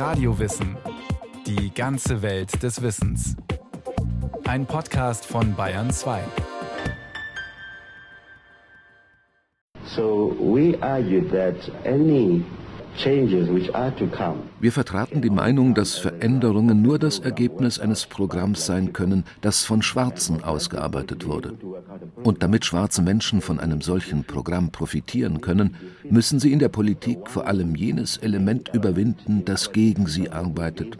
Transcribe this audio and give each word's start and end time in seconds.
Radiowissen. 0.00 0.78
Die 1.46 1.74
ganze 1.74 2.22
Welt 2.22 2.62
des 2.62 2.80
Wissens. 2.80 3.36
Ein 4.46 4.64
Podcast 4.64 5.26
von 5.26 5.54
Bayern 5.54 5.90
2. 5.90 6.22
So 9.84 10.34
we 10.40 10.74
argue 10.80 11.20
that 11.28 11.70
any 11.84 12.42
wir 14.60 14.72
vertraten 14.72 15.22
die 15.22 15.30
Meinung, 15.30 15.74
dass 15.74 15.96
Veränderungen 15.96 16.82
nur 16.82 16.98
das 16.98 17.18
Ergebnis 17.20 17.78
eines 17.78 18.06
Programms 18.06 18.66
sein 18.66 18.92
können, 18.92 19.24
das 19.40 19.64
von 19.64 19.80
Schwarzen 19.80 20.44
ausgearbeitet 20.44 21.26
wurde. 21.26 21.54
Und 22.22 22.42
damit 22.42 22.64
schwarze 22.64 23.02
Menschen 23.02 23.40
von 23.40 23.60
einem 23.60 23.80
solchen 23.80 24.24
Programm 24.24 24.70
profitieren 24.70 25.40
können, 25.40 25.76
müssen 26.08 26.38
sie 26.38 26.52
in 26.52 26.58
der 26.58 26.68
Politik 26.68 27.28
vor 27.28 27.46
allem 27.46 27.74
jenes 27.74 28.16
Element 28.18 28.70
überwinden, 28.74 29.44
das 29.44 29.72
gegen 29.72 30.06
sie 30.06 30.30
arbeitet 30.30 30.98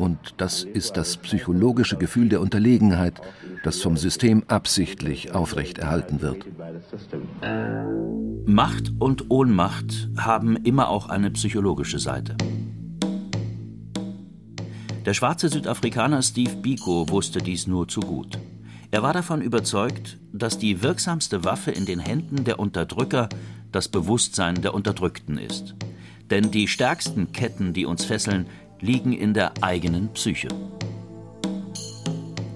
und 0.00 0.34
das 0.38 0.64
ist 0.64 0.96
das 0.96 1.18
psychologische 1.18 1.96
Gefühl 1.96 2.30
der 2.30 2.40
Unterlegenheit, 2.40 3.20
das 3.62 3.82
vom 3.82 3.98
System 3.98 4.42
absichtlich 4.48 5.32
aufrechterhalten 5.32 6.22
wird. 6.22 6.46
Macht 8.46 8.92
und 8.98 9.30
Ohnmacht 9.30 10.08
haben 10.16 10.56
immer 10.56 10.88
auch 10.88 11.10
eine 11.10 11.30
psychologische 11.30 11.98
Seite. 11.98 12.36
Der 15.04 15.14
schwarze 15.14 15.48
Südafrikaner 15.48 16.22
Steve 16.22 16.56
Biko 16.56 17.08
wusste 17.10 17.40
dies 17.40 17.66
nur 17.66 17.86
zu 17.86 18.00
gut. 18.00 18.38
Er 18.92 19.02
war 19.02 19.12
davon 19.12 19.40
überzeugt, 19.40 20.18
dass 20.32 20.58
die 20.58 20.82
wirksamste 20.82 21.44
Waffe 21.44 21.70
in 21.70 21.86
den 21.86 22.00
Händen 22.00 22.44
der 22.44 22.58
Unterdrücker 22.58 23.28
das 23.70 23.88
Bewusstsein 23.88 24.62
der 24.62 24.74
Unterdrückten 24.74 25.38
ist. 25.38 25.76
Denn 26.30 26.50
die 26.50 26.66
stärksten 26.66 27.30
Ketten, 27.32 27.72
die 27.72 27.86
uns 27.86 28.04
fesseln, 28.04 28.46
liegen 28.80 29.12
in 29.12 29.32
der 29.32 29.52
eigenen 29.62 30.08
Psyche. 30.12 30.48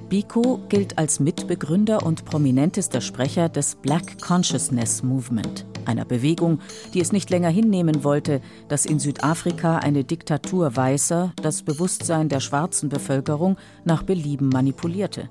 Biko 0.09 0.61
gilt 0.69 0.99
als 0.99 1.21
Mitbegründer 1.21 2.05
und 2.05 2.25
prominentester 2.25 3.01
Sprecher 3.01 3.49
des 3.49 3.77
Black 3.77 4.21
Consciousness 4.21 5.03
Movement, 5.03 5.67
einer 5.87 6.05
Bewegung, 6.05 6.61
die 6.95 7.01
es 7.01 7.13
nicht 7.13 7.31
länger 7.31 7.49
hinnehmen 7.49 8.05
wollte, 8.05 8.41
dass 8.69 8.87
in 8.87 8.99
Südafrika 8.99 9.79
eine 9.79 10.05
Diktatur 10.05 10.77
Weißer 10.77 11.33
das 11.43 11.63
Bewusstsein 11.63 12.29
der 12.29 12.41
schwarzen 12.41 12.89
Bevölkerung 12.89 13.57
nach 13.85 14.03
Belieben 14.03 14.49
manipulierte. 14.49 15.31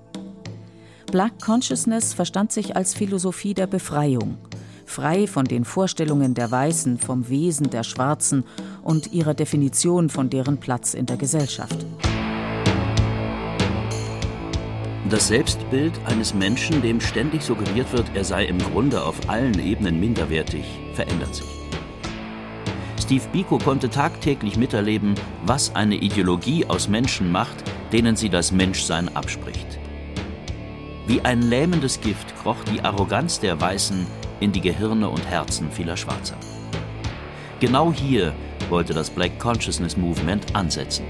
Black 1.11 1.39
Consciousness 1.41 2.13
verstand 2.13 2.51
sich 2.51 2.75
als 2.75 2.93
Philosophie 2.93 3.53
der 3.53 3.67
Befreiung, 3.67 4.37
frei 4.85 5.27
von 5.27 5.45
den 5.45 5.65
Vorstellungen 5.65 6.33
der 6.33 6.49
Weißen 6.49 6.97
vom 6.97 7.29
Wesen 7.29 7.69
der 7.69 7.83
Schwarzen 7.83 8.43
und 8.81 9.13
ihrer 9.13 9.33
Definition 9.33 10.09
von 10.09 10.29
deren 10.29 10.57
Platz 10.57 10.93
in 10.93 11.05
der 11.05 11.17
Gesellschaft. 11.17 11.85
Das 15.09 15.27
Selbstbild 15.27 15.93
eines 16.05 16.33
Menschen, 16.33 16.81
dem 16.81 16.99
ständig 16.99 17.43
suggeriert 17.43 17.91
wird, 17.91 18.05
er 18.15 18.23
sei 18.23 18.45
im 18.45 18.57
Grunde 18.57 19.03
auf 19.03 19.29
allen 19.29 19.59
Ebenen 19.59 19.99
minderwertig, 19.99 20.65
verändert 20.93 21.35
sich. 21.35 21.45
Steve 22.99 23.23
Biko 23.31 23.57
konnte 23.57 23.89
tagtäglich 23.89 24.57
miterleben, 24.57 25.13
was 25.45 25.75
eine 25.75 25.95
Ideologie 25.95 26.65
aus 26.65 26.87
Menschen 26.87 27.31
macht, 27.31 27.63
denen 27.91 28.15
sie 28.15 28.29
das 28.29 28.51
Menschsein 28.51 29.13
abspricht. 29.15 29.77
Wie 31.05 31.19
ein 31.21 31.41
lähmendes 31.41 31.99
Gift 31.99 32.33
kroch 32.37 32.63
die 32.63 32.81
Arroganz 32.81 33.39
der 33.41 33.59
Weißen 33.59 34.05
in 34.39 34.53
die 34.53 34.61
Gehirne 34.61 35.09
und 35.09 35.25
Herzen 35.25 35.69
vieler 35.69 35.97
Schwarzer. 35.97 36.37
Genau 37.59 37.91
hier 37.91 38.33
wollte 38.69 38.93
das 38.93 39.09
Black 39.09 39.37
Consciousness 39.37 39.97
Movement 39.97 40.55
ansetzen. 40.55 41.03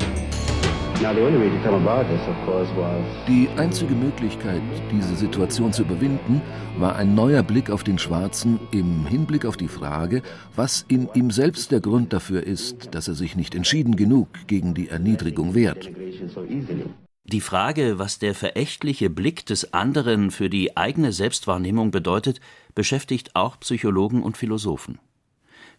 Die 3.28 3.48
einzige 3.58 3.94
Möglichkeit, 3.94 4.62
diese 4.92 5.16
Situation 5.16 5.74
zu 5.74 5.84
überwinden, 5.84 6.42
war 6.78 6.96
ein 6.96 7.14
neuer 7.14 7.44
Blick 7.44 7.70
auf 7.70 7.84
den 7.84 8.00
Schwarzen 8.00 8.60
im 8.72 9.06
Hinblick 9.06 9.46
auf 9.46 9.58
die 9.58 9.68
Frage, 9.68 10.24
was 10.56 10.86
in 10.88 11.08
ihm 11.14 11.30
selbst 11.30 11.72
der 11.72 11.82
Grund 11.82 12.14
dafür 12.14 12.44
ist, 12.44 12.96
dass 12.96 13.08
er 13.08 13.16
sich 13.16 13.36
nicht 13.36 13.54
entschieden 13.54 13.96
genug 13.96 14.30
gegen 14.48 14.74
die 14.74 14.90
Erniedrigung 14.90 15.54
wehrt. 15.54 15.90
Die 17.26 17.42
Frage, 17.42 18.00
was 18.00 18.20
der 18.20 18.36
verächtliche 18.36 19.10
Blick 19.10 19.46
des 19.46 19.74
anderen 19.74 20.30
für 20.30 20.50
die 20.50 20.76
eigene 20.76 21.14
Selbstwahrnehmung 21.14 21.90
bedeutet, 21.90 22.42
beschäftigt 22.76 23.36
auch 23.36 23.60
Psychologen 23.62 24.24
und 24.24 24.36
Philosophen. 24.36 25.00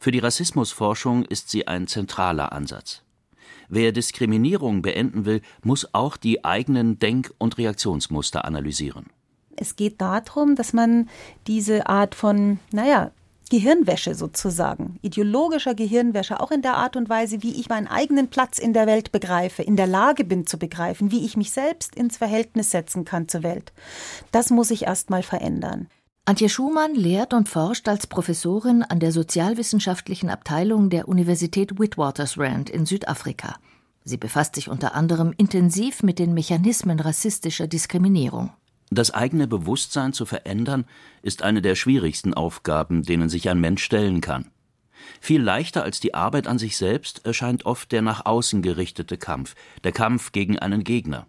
Für 0.01 0.11
die 0.11 0.21
Rassismusforschung 0.21 1.25
ist 1.25 1.51
sie 1.51 1.69
ein 1.69 1.87
zentraler 1.87 2.53
Ansatz. 2.53 3.03
Wer 3.69 3.93
Diskriminierung 3.93 4.83
beenden 4.83 5.27
will, 5.27 5.43
muss 5.63 5.93
auch 5.95 6.17
die 6.17 6.45
eigenen 6.45 6.99
Denk- 6.99 7.33
und 7.39 7.59
Reaktionsmuster 7.59 8.45
analysieren. 8.45 9.07
Es 9.57 9.77
geht 9.77 10.01
darum, 10.01 10.57
dass 10.57 10.73
man 10.73 11.09
diese 11.47 11.89
Art 11.89 12.15
von, 12.15 12.59
naja, 12.73 13.13
Gehirnwäsche 13.51 14.15
sozusagen, 14.15 14.99
ideologischer 15.03 15.75
Gehirnwäsche, 15.75 16.41
auch 16.41 16.51
in 16.51 16.63
der 16.63 16.77
Art 16.77 16.97
und 16.97 17.09
Weise, 17.09 17.43
wie 17.43 17.61
ich 17.61 17.69
meinen 17.69 17.87
eigenen 17.87 18.29
Platz 18.29 18.59
in 18.59 18.73
der 18.73 18.87
Welt 18.87 19.13
begreife, 19.13 19.63
in 19.63 19.77
der 19.77 19.87
Lage 19.87 20.25
bin 20.25 20.47
zu 20.47 20.59
begreifen, 20.59 21.11
wie 21.11 21.25
ich 21.25 21.37
mich 21.37 21.51
selbst 21.51 21.95
ins 21.95 22.17
Verhältnis 22.17 22.71
setzen 22.71 23.05
kann 23.05 23.29
zur 23.29 23.43
Welt. 23.43 23.73
Das 24.33 24.51
muss 24.51 24.71
ich 24.71 24.85
erstmal 24.85 25.23
verändern. 25.23 25.89
Antje 26.27 26.49
Schumann 26.49 26.95
lehrt 26.95 27.35
und 27.35 27.51
forscht 27.51 27.87
als 27.87 28.07
Professorin 28.07 28.83
an 28.83 28.99
der 28.99 29.13
sozialwissenschaftlichen 29.13 30.31
Abteilung 30.31 30.89
der 30.89 31.07
Universität 31.07 31.79
Witwatersrand 31.79 32.71
in 32.71 32.87
Südafrika. 32.87 33.57
Sie 34.05 34.17
befasst 34.17 34.55
sich 34.55 34.71
unter 34.71 34.95
anderem 34.95 35.35
intensiv 35.37 36.03
mit 36.03 36.19
den 36.19 36.33
Mechanismen 36.33 36.99
rassistischer 36.99 37.67
Diskriminierung. 37.67 38.53
Das 38.95 39.11
eigene 39.11 39.49
Bewusstsein 39.49 40.13
zu 40.13 40.25
verändern, 40.25 40.85
ist 41.21 41.43
eine 41.43 41.61
der 41.61 41.75
schwierigsten 41.75 42.33
Aufgaben, 42.33 43.03
denen 43.03 43.29
sich 43.29 43.49
ein 43.49 43.59
Mensch 43.59 43.83
stellen 43.83 44.21
kann. 44.21 44.53
Viel 45.21 45.43
leichter 45.43 45.83
als 45.83 45.99
die 45.99 46.15
Arbeit 46.15 46.47
an 46.47 46.59
sich 46.61 46.77
selbst 46.77 47.27
erscheint 47.27 47.67
oft 47.67 47.91
der 47.91 48.03
nach 48.03 48.25
außen 48.25 48.63
gerichtete 48.63 49.19
Kampf, 49.19 49.57
der 49.83 49.91
Kampf 49.91 50.31
gegen 50.31 50.61
einen 50.61 50.85
Gegner. 50.85 51.27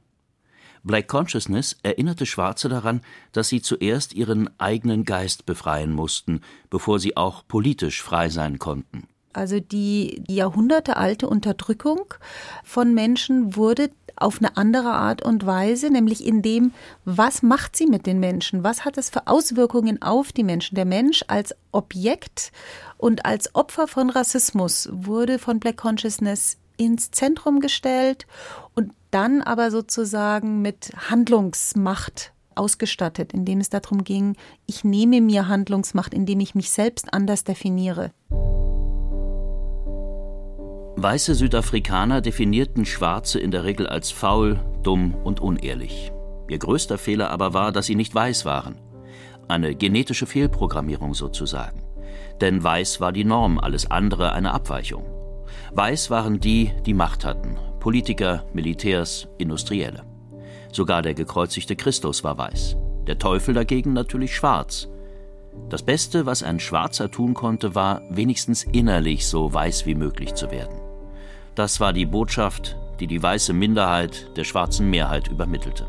Black 0.84 1.08
Consciousness 1.08 1.76
erinnerte 1.82 2.28
Schwarze 2.28 2.70
daran, 2.70 3.02
dass 3.32 3.50
sie 3.50 3.64
zuerst 3.64 4.14
ihren 4.14 4.48
eigenen 4.60 5.04
Geist 5.04 5.48
befreien 5.48 5.92
mussten, 5.92 6.42
bevor 6.70 7.00
sie 7.00 7.18
auch 7.18 7.48
politisch 7.48 8.04
frei 8.04 8.30
sein 8.30 8.60
konnten. 8.60 9.08
Also 9.36 9.60
die 9.60 10.24
jahrhundertealte 10.30 11.28
Unterdrückung 11.28 12.06
von 12.64 12.94
Menschen 12.94 13.58
wurde 13.58 13.92
auf 14.16 14.40
eine 14.40 14.56
andere 14.56 14.94
Art 14.94 15.24
und 15.26 15.46
Weise, 15.46 15.90
nämlich 15.90 16.26
in 16.26 16.42
dem, 16.42 16.72
was 17.04 17.44
macht 17.44 17.76
sie 17.76 17.86
mit 17.86 18.06
den 18.06 18.22
Menschen? 18.22 18.64
Was 18.64 18.86
hat 18.86 18.98
es 18.98 19.10
für 19.10 19.28
Auswirkungen 19.28 20.02
auf 20.02 20.32
die 20.32 20.46
Menschen? 20.46 20.76
Der 20.76 20.86
Mensch 20.86 21.26
als 21.28 21.54
Objekt 21.74 22.54
und 22.98 23.26
als 23.26 23.54
Opfer 23.56 23.90
von 23.90 24.10
Rassismus 24.10 24.88
wurde 24.94 25.38
von 25.38 25.60
Black 25.60 25.76
Consciousness 25.76 26.58
ins 26.78 27.12
Zentrum 27.12 27.60
gestellt 27.60 28.28
und 28.74 28.94
dann 29.12 29.42
aber 29.42 29.70
sozusagen 29.70 30.62
mit 30.62 30.94
Handlungsmacht 31.10 32.32
ausgestattet, 32.56 33.34
indem 33.34 33.60
es 33.60 33.70
darum 33.70 34.06
ging, 34.06 34.38
ich 34.66 34.86
nehme 34.86 35.20
mir 35.20 35.50
Handlungsmacht, 35.50 36.14
indem 36.14 36.40
ich 36.40 36.56
mich 36.56 36.72
selbst 36.72 37.14
anders 37.14 37.44
definiere. 37.44 38.12
Weiße 40.98 41.36
Südafrikaner 41.36 42.22
definierten 42.22 42.86
Schwarze 42.86 43.38
in 43.38 43.52
der 43.52 43.66
Regel 43.66 43.86
als 43.86 44.12
faul, 44.12 44.62
dumm 44.82 45.14
und 45.14 45.42
unehrlich. 45.42 46.14
Ihr 46.48 46.58
größter 46.58 46.98
Fehler 46.98 47.32
aber 47.32 47.54
war, 47.54 47.74
dass 47.74 47.88
sie 47.88 47.96
nicht 47.96 48.16
weiß 48.16 48.46
waren. 48.46 48.80
Eine 49.50 49.76
genetische 49.76 50.26
Fehlprogrammierung 50.26 51.14
sozusagen. 51.14 51.84
Denn 52.40 52.64
weiß 52.64 53.02
war 53.02 53.12
die 53.12 53.26
Norm, 53.26 53.60
alles 53.60 53.92
andere 53.92 54.32
eine 54.32 54.54
Abweichung. 54.54 55.04
Weiß 55.74 56.10
waren 56.12 56.40
die, 56.40 56.72
die 56.86 56.94
Macht 56.94 57.26
hatten. 57.26 57.58
Politiker, 57.82 58.46
Militärs, 58.54 59.28
Industrielle. 59.38 60.04
Sogar 60.72 61.02
der 61.02 61.14
gekreuzigte 61.14 61.76
Christus 61.76 62.24
war 62.24 62.38
weiß. 62.38 62.78
Der 63.06 63.20
Teufel 63.20 63.54
dagegen 63.54 63.92
natürlich 63.92 64.34
schwarz. 64.34 64.88
Das 65.70 65.84
Beste, 65.84 66.26
was 66.26 66.42
ein 66.42 66.60
Schwarzer 66.60 67.12
tun 67.12 67.34
konnte, 67.34 67.76
war, 67.76 68.02
wenigstens 68.10 68.64
innerlich 68.64 69.28
so 69.28 69.54
weiß 69.54 69.86
wie 69.86 69.96
möglich 69.96 70.34
zu 70.36 70.52
werden. 70.52 70.85
Das 71.56 71.80
war 71.80 71.94
die 71.94 72.06
Botschaft, 72.06 72.76
die 73.00 73.08
die 73.08 73.24
weiße 73.24 73.54
Minderheit 73.54 74.30
der 74.36 74.44
schwarzen 74.44 74.90
Mehrheit 74.90 75.30
übermittelte. 75.30 75.88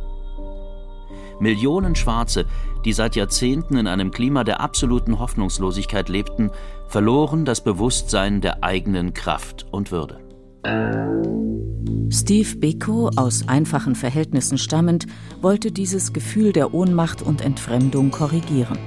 Millionen 1.41 1.97
Schwarze, 1.97 2.47
die 2.85 2.93
seit 2.93 3.17
Jahrzehnten 3.17 3.77
in 3.77 3.89
einem 3.89 4.13
Klima 4.13 4.45
der 4.45 4.61
absoluten 4.61 5.19
Hoffnungslosigkeit 5.19 6.09
lebten, 6.09 6.51
verloren 6.87 7.45
das 7.45 7.63
Bewusstsein 7.63 8.41
der 8.41 8.63
eigenen 8.63 9.13
Kraft 9.13 9.67
und 9.73 9.91
Würde. 9.91 10.21
Steve 12.11 12.57
Biko, 12.57 13.11
aus 13.17 13.49
einfachen 13.49 13.97
Verhältnissen 13.97 14.59
stammend, 14.59 15.07
wollte 15.43 15.73
dieses 15.73 16.13
Gefühl 16.13 16.53
der 16.53 16.75
Ohnmacht 16.75 17.23
und 17.23 17.41
Entfremdung 17.41 18.13
korrigieren. 18.13 18.79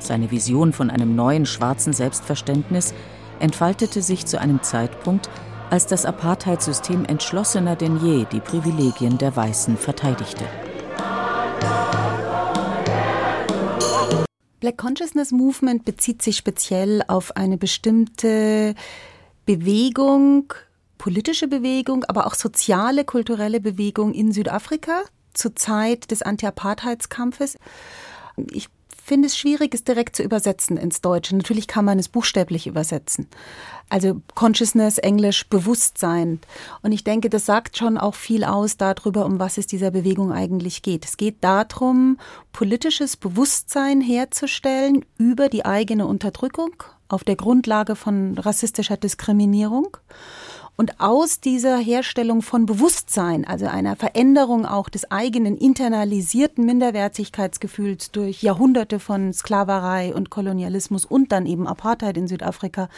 Seine 0.00 0.30
Vision 0.32 0.72
von 0.72 0.90
einem 0.90 1.14
neuen 1.14 1.46
schwarzen 1.46 1.92
Selbstverständnis 1.92 2.92
entfaltete 3.38 4.02
sich 4.02 4.26
zu 4.26 4.40
einem 4.40 4.62
Zeitpunkt, 4.62 5.30
als 5.70 5.86
das 5.86 6.04
Apartheidsystem 6.04 7.04
entschlossener 7.04 7.76
denn 7.76 7.98
je 8.04 8.26
die 8.30 8.40
Privilegien 8.40 9.18
der 9.18 9.34
Weißen 9.34 9.76
verteidigte. 9.76 10.44
Black 14.60 14.78
Consciousness 14.78 15.30
Movement 15.30 15.84
bezieht 15.84 16.22
sich 16.22 16.38
speziell 16.38 17.02
auf 17.06 17.36
eine 17.36 17.58
bestimmte 17.58 18.74
Bewegung, 19.44 20.54
politische 20.96 21.48
Bewegung, 21.48 22.04
aber 22.04 22.26
auch 22.26 22.34
soziale, 22.34 23.04
kulturelle 23.04 23.60
Bewegung 23.60 24.14
in 24.14 24.32
Südafrika 24.32 25.02
zur 25.34 25.54
Zeit 25.54 26.10
des 26.10 26.22
Anti-Apartheidskampfes. 26.22 27.58
Ich 28.50 28.68
finde 29.04 29.26
es 29.26 29.36
schwierig, 29.36 29.74
es 29.74 29.84
direkt 29.84 30.16
zu 30.16 30.22
übersetzen 30.22 30.78
ins 30.78 31.02
Deutsche. 31.02 31.36
Natürlich 31.36 31.68
kann 31.68 31.84
man 31.84 31.98
es 31.98 32.08
buchstäblich 32.08 32.66
übersetzen. 32.66 33.28
Also 33.90 34.22
Consciousness, 34.34 34.96
Englisch, 34.96 35.46
Bewusstsein. 35.48 36.40
Und 36.82 36.92
ich 36.92 37.04
denke, 37.04 37.28
das 37.28 37.44
sagt 37.44 37.76
schon 37.76 37.98
auch 37.98 38.14
viel 38.14 38.44
aus 38.44 38.78
darüber, 38.78 39.26
um 39.26 39.38
was 39.38 39.58
es 39.58 39.66
dieser 39.66 39.90
Bewegung 39.90 40.32
eigentlich 40.32 40.80
geht. 40.80 41.04
Es 41.04 41.18
geht 41.18 41.36
darum, 41.42 42.18
politisches 42.52 43.18
Bewusstsein 43.18 44.00
herzustellen 44.00 45.04
über 45.18 45.50
die 45.50 45.66
eigene 45.66 46.06
Unterdrückung 46.06 46.72
auf 47.08 47.24
der 47.24 47.36
Grundlage 47.36 47.96
von 47.96 48.38
rassistischer 48.38 48.96
Diskriminierung 48.96 49.98
und 50.76 51.00
aus 51.00 51.40
dieser 51.40 51.78
Herstellung 51.78 52.42
von 52.42 52.66
Bewusstsein, 52.66 53.44
also 53.44 53.66
einer 53.66 53.96
Veränderung 53.96 54.66
auch 54.66 54.88
des 54.88 55.10
eigenen 55.10 55.56
internalisierten 55.56 56.64
Minderwertigkeitsgefühls 56.66 58.10
durch 58.10 58.42
Jahrhunderte 58.42 58.98
von 58.98 59.32
Sklaverei 59.32 60.14
und 60.14 60.30
Kolonialismus 60.30 61.04
und 61.04 61.30
dann 61.32 61.46
eben 61.46 61.66
Apartheid 61.66 62.16
in 62.16 62.26
Südafrika, 62.26 62.88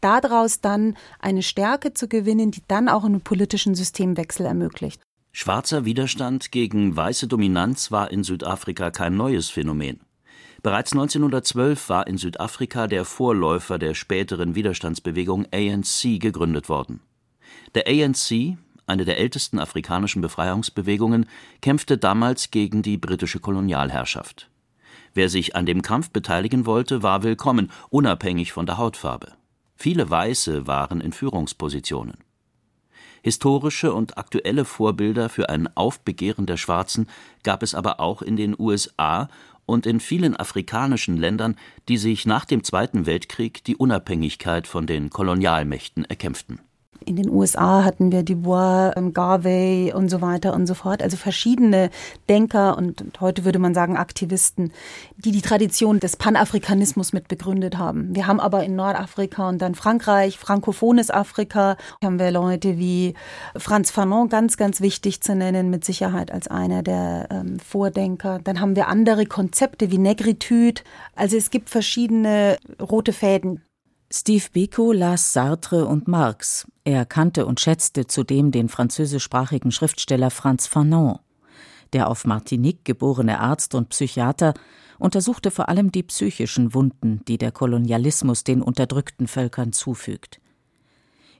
daraus 0.00 0.60
dann 0.60 0.96
eine 1.18 1.42
Stärke 1.42 1.94
zu 1.94 2.08
gewinnen, 2.08 2.50
die 2.50 2.62
dann 2.68 2.88
auch 2.88 3.04
einen 3.04 3.22
politischen 3.22 3.74
Systemwechsel 3.74 4.46
ermöglicht. 4.46 5.00
Schwarzer 5.32 5.84
Widerstand 5.84 6.52
gegen 6.52 6.94
weiße 6.94 7.26
Dominanz 7.26 7.90
war 7.90 8.10
in 8.10 8.22
Südafrika 8.22 8.90
kein 8.90 9.16
neues 9.16 9.50
Phänomen. 9.50 10.00
Bereits 10.62 10.92
1912 10.92 11.88
war 11.88 12.06
in 12.06 12.16
Südafrika 12.16 12.86
der 12.86 13.04
Vorläufer 13.04 13.78
der 13.78 13.94
späteren 13.94 14.54
Widerstandsbewegung 14.54 15.46
ANC 15.52 16.20
gegründet 16.20 16.68
worden. 16.68 17.00
Der 17.74 17.86
ANC, 17.88 18.56
eine 18.86 19.04
der 19.04 19.18
ältesten 19.18 19.58
afrikanischen 19.58 20.22
Befreiungsbewegungen, 20.22 21.26
kämpfte 21.60 21.98
damals 21.98 22.50
gegen 22.50 22.82
die 22.82 22.96
britische 22.96 23.40
Kolonialherrschaft. 23.40 24.50
Wer 25.14 25.28
sich 25.28 25.56
an 25.56 25.64
dem 25.64 25.82
Kampf 25.82 26.10
beteiligen 26.10 26.66
wollte, 26.66 27.02
war 27.02 27.22
willkommen, 27.22 27.70
unabhängig 27.90 28.52
von 28.52 28.66
der 28.66 28.78
Hautfarbe. 28.78 29.32
Viele 29.76 30.10
Weiße 30.10 30.66
waren 30.66 31.00
in 31.00 31.12
Führungspositionen. 31.12 32.18
Historische 33.22 33.94
und 33.94 34.18
aktuelle 34.18 34.64
Vorbilder 34.64 35.28
für 35.28 35.48
ein 35.48 35.74
Aufbegehren 35.76 36.46
der 36.46 36.58
Schwarzen 36.58 37.08
gab 37.42 37.62
es 37.62 37.74
aber 37.74 38.00
auch 38.00 38.20
in 38.20 38.36
den 38.36 38.54
USA 38.58 39.28
und 39.66 39.86
in 39.86 39.98
vielen 39.98 40.36
afrikanischen 40.36 41.16
Ländern, 41.16 41.56
die 41.88 41.96
sich 41.96 42.26
nach 42.26 42.44
dem 42.44 42.62
Zweiten 42.64 43.06
Weltkrieg 43.06 43.64
die 43.64 43.76
Unabhängigkeit 43.76 44.66
von 44.66 44.86
den 44.86 45.08
Kolonialmächten 45.08 46.04
erkämpften 46.04 46.60
in 47.04 47.16
den 47.16 47.30
USA 47.30 47.84
hatten 47.84 48.12
wir 48.12 48.22
Dubois, 48.22 48.92
ähm, 48.96 49.12
Garvey 49.12 49.92
und 49.94 50.08
so 50.08 50.20
weiter 50.20 50.54
und 50.54 50.66
so 50.66 50.74
fort. 50.74 51.02
Also 51.02 51.16
verschiedene 51.16 51.90
Denker 52.28 52.76
und 52.76 53.04
heute 53.20 53.44
würde 53.44 53.58
man 53.58 53.74
sagen 53.74 53.96
Aktivisten, 53.96 54.72
die 55.16 55.30
die 55.30 55.42
Tradition 55.42 56.00
des 56.00 56.16
Panafrikanismus 56.16 57.12
mit 57.12 57.28
begründet 57.28 57.78
haben. 57.78 58.14
Wir 58.14 58.26
haben 58.26 58.40
aber 58.40 58.64
in 58.64 58.76
Nordafrika 58.76 59.48
und 59.48 59.60
dann 59.60 59.74
Frankreich, 59.74 60.38
frankophones 60.38 61.10
Afrika, 61.10 61.76
haben 62.02 62.18
wir 62.18 62.30
Leute 62.30 62.78
wie 62.78 63.14
Franz 63.56 63.90
Fanon, 63.90 64.28
ganz, 64.28 64.56
ganz 64.56 64.80
wichtig 64.80 65.20
zu 65.20 65.34
nennen, 65.34 65.70
mit 65.70 65.84
Sicherheit 65.84 66.30
als 66.30 66.48
einer 66.48 66.82
der 66.82 67.28
ähm, 67.30 67.58
Vordenker. 67.58 68.40
Dann 68.42 68.60
haben 68.60 68.76
wir 68.76 68.88
andere 68.88 69.26
Konzepte 69.26 69.90
wie 69.90 69.98
Negritude. 69.98 70.82
Also 71.14 71.36
es 71.36 71.50
gibt 71.50 71.70
verschiedene 71.70 72.56
rote 72.80 73.12
Fäden. 73.12 73.62
Steve 74.16 74.44
Biko 74.52 74.92
las 74.92 75.32
Sartre 75.32 75.86
und 75.86 76.06
Marx. 76.06 76.68
Er 76.84 77.04
kannte 77.04 77.46
und 77.46 77.58
schätzte 77.58 78.06
zudem 78.06 78.52
den 78.52 78.68
französischsprachigen 78.68 79.72
Schriftsteller 79.72 80.30
Franz 80.30 80.68
Fanon. 80.68 81.18
Der 81.92 82.08
auf 82.08 82.24
Martinique 82.24 82.84
geborene 82.84 83.40
Arzt 83.40 83.74
und 83.74 83.88
Psychiater 83.88 84.54
untersuchte 85.00 85.50
vor 85.50 85.68
allem 85.68 85.90
die 85.90 86.04
psychischen 86.04 86.74
Wunden, 86.74 87.24
die 87.26 87.38
der 87.38 87.50
Kolonialismus 87.50 88.44
den 88.44 88.62
unterdrückten 88.62 89.26
Völkern 89.26 89.72
zufügt. 89.72 90.40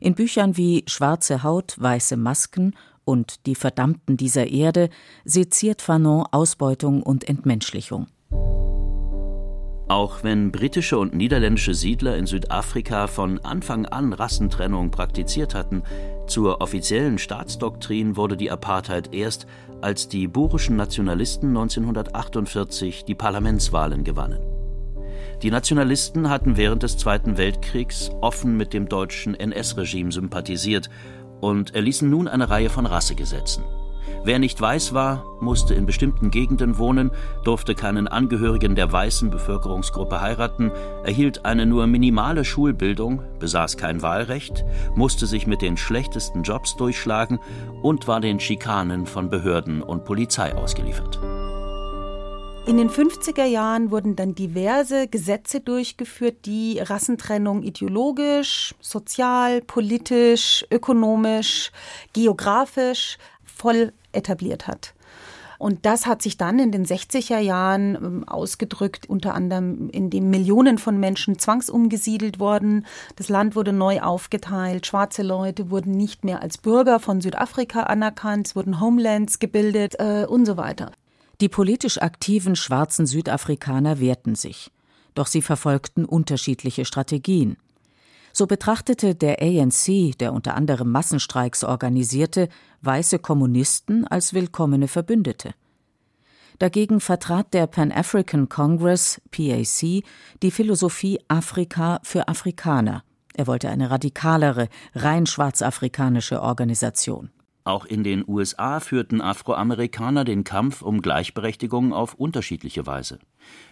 In 0.01 0.17
Büchern 0.17 0.57
wie 0.57 0.83
Schwarze 0.89 1.45
Haut, 1.45 1.77
weiße 1.79 2.17
Masken 2.17 2.75
und 3.05 3.47
Die 3.47 3.55
Verdammten 3.55 4.17
dieser 4.17 4.49
Erde 4.49 4.91
seziert 5.25 5.81
Fanon 5.81 6.27
Ausbeutung 6.33 7.05
und 7.05 7.29
Entmenschlichung. 7.29 8.09
Auch 9.95 10.25
wenn 10.25 10.51
britische 10.51 10.99
und 10.99 11.15
niederländische 11.15 11.73
Siedler 11.73 12.17
in 12.17 12.27
Südafrika 12.27 13.07
von 13.07 13.39
Anfang 13.45 13.87
an 13.87 14.13
Rassentrennung 14.13 14.91
praktiziert 14.91 15.55
hatten, 15.55 15.85
zur 16.27 16.61
offiziellen 16.61 17.17
Staatsdoktrin 17.17 18.17
wurde 18.17 18.37
die 18.37 18.51
Apartheid 18.51 19.15
erst, 19.15 19.47
als 19.83 20.09
die 20.09 20.27
burischen 20.27 20.75
Nationalisten 20.75 21.51
1948 21.51 23.05
die 23.05 23.15
Parlamentswahlen 23.15 24.03
gewannen. 24.03 24.41
Die 25.43 25.53
Nationalisten 25.53 26.29
hatten 26.29 26.57
während 26.57 26.83
des 26.83 26.97
Zweiten 26.97 27.37
Weltkriegs 27.37 28.11
offen 28.21 28.57
mit 28.57 28.73
dem 28.73 28.89
deutschen 28.89 29.37
NS-Regime 29.37 30.11
sympathisiert 30.11 30.91
und 31.41 31.73
erließen 31.73 32.11
nun 32.11 32.27
eine 32.27 32.51
Reihe 32.51 32.69
von 32.69 32.87
Rassegesetzen. 32.87 33.63
Wer 34.25 34.39
nicht 34.39 34.61
weiß 34.61 34.95
war, 34.95 35.25
musste 35.41 35.75
in 35.75 35.87
bestimmten 35.87 36.31
Gegenden 36.31 36.79
wohnen, 36.79 37.11
durfte 37.45 37.75
keinen 37.75 38.09
Angehörigen 38.09 38.75
der 38.75 38.91
weißen 38.91 39.31
Bevölkerungsgruppe 39.31 40.21
heiraten, 40.21 40.71
erhielt 41.05 41.45
eine 41.45 41.67
nur 41.67 41.87
minimale 41.87 42.45
Schulbildung, 42.45 43.23
besaß 43.39 43.77
kein 43.77 44.03
Wahlrecht, 44.03 44.65
musste 44.95 45.27
sich 45.27 45.47
mit 45.47 45.63
den 45.63 45.77
schlechtesten 45.77 46.43
Jobs 46.43 46.77
durchschlagen 46.77 47.39
und 47.83 48.09
war 48.09 48.21
den 48.21 48.41
Schikanen 48.41 49.07
von 49.07 49.31
Behörden 49.31 49.83
und 49.83 50.05
Polizei 50.05 50.55
ausgeliefert. 50.55 51.21
In 52.67 52.79
den 52.79 52.89
50er 52.89 53.45
Jahren 53.45 53.91
wurden 53.91 54.17
dann 54.17 54.35
diverse 54.35 55.07
Gesetze 55.07 55.61
durchgeführt, 55.61 56.47
die 56.47 56.79
Rassentrennung 56.79 57.63
ideologisch, 57.63 58.75
sozial, 58.81 59.61
politisch, 59.61 60.65
ökonomisch, 60.71 61.73
geografisch 62.15 63.19
voll 63.45 63.93
etabliert 64.13 64.67
hat. 64.67 64.95
Und 65.59 65.87
das 65.87 66.07
hat 66.07 66.21
sich 66.21 66.37
dann 66.37 66.59
in 66.59 66.73
den 66.73 66.85
60er 66.85 67.39
Jahren 67.39 67.95
ähm, 67.95 68.29
ausgedrückt, 68.29 69.09
unter 69.09 69.35
anderem, 69.35 69.89
indem 69.91 70.29
Millionen 70.31 70.79
von 70.79 70.99
Menschen 70.99 71.39
zwangsumgesiedelt 71.39 72.39
wurden. 72.39 72.87
Das 73.17 73.29
Land 73.29 73.57
wurde 73.57 73.73
neu 73.73 74.01
aufgeteilt. 74.01 74.87
Schwarze 74.87 75.23
Leute 75.23 75.71
wurden 75.71 75.93
nicht 75.93 76.25
mehr 76.25 76.43
als 76.43 76.59
Bürger 76.59 77.01
von 77.01 77.21
Südafrika 77.21 77.85
anerkannt. 77.85 78.49
Es 78.49 78.57
wurden 78.57 78.81
Homelands 78.81 79.39
gebildet 79.39 79.95
äh, 79.99 80.27
und 80.29 80.45
so 80.45 80.57
weiter. 80.57 80.91
Die 81.41 81.49
politisch 81.49 81.99
aktiven 81.99 82.57
schwarzen 82.57 83.07
Südafrikaner 83.07 84.01
wehrten 84.01 84.35
sich. 84.35 84.71
Doch 85.15 85.27
sie 85.27 85.43
verfolgten 85.43 86.05
unterschiedliche 86.05 86.85
Strategien. 86.85 87.57
So 88.37 88.49
betrachtete 88.49 89.15
der 89.15 89.41
ANC, 89.41 90.19
der 90.19 90.33
unter 90.33 90.57
anderem 90.57 90.91
Massenstreiks 90.91 91.63
organisierte, 91.63 92.49
weiße 92.83 93.21
Kommunisten 93.21 94.05
als 94.09 94.35
willkommene 94.35 94.89
Verbündete. 94.89 95.55
Dagegen 96.59 96.99
vertrat 96.99 97.55
der 97.55 97.69
Pan-African 97.69 98.49
Congress 98.49 99.21
PAC 99.31 100.03
die 100.43 100.51
Philosophie 100.51 101.21
Afrika 101.29 102.01
für 102.03 102.27
Afrikaner. 102.27 103.05
Er 103.35 103.47
wollte 103.47 103.69
eine 103.69 103.93
radikalere, 103.93 104.69
rein 104.97 105.27
schwarzafrikanische 105.27 106.43
Organisation. 106.43 107.31
Auch 107.63 107.85
in 107.85 108.03
den 108.03 108.25
USA 108.27 108.81
führten 108.81 109.21
Afroamerikaner 109.21 110.25
den 110.25 110.43
Kampf 110.43 110.83
um 110.83 111.01
Gleichberechtigung 111.01 111.93
auf 111.93 112.15
unterschiedliche 112.15 112.85
Weise. 112.85 113.21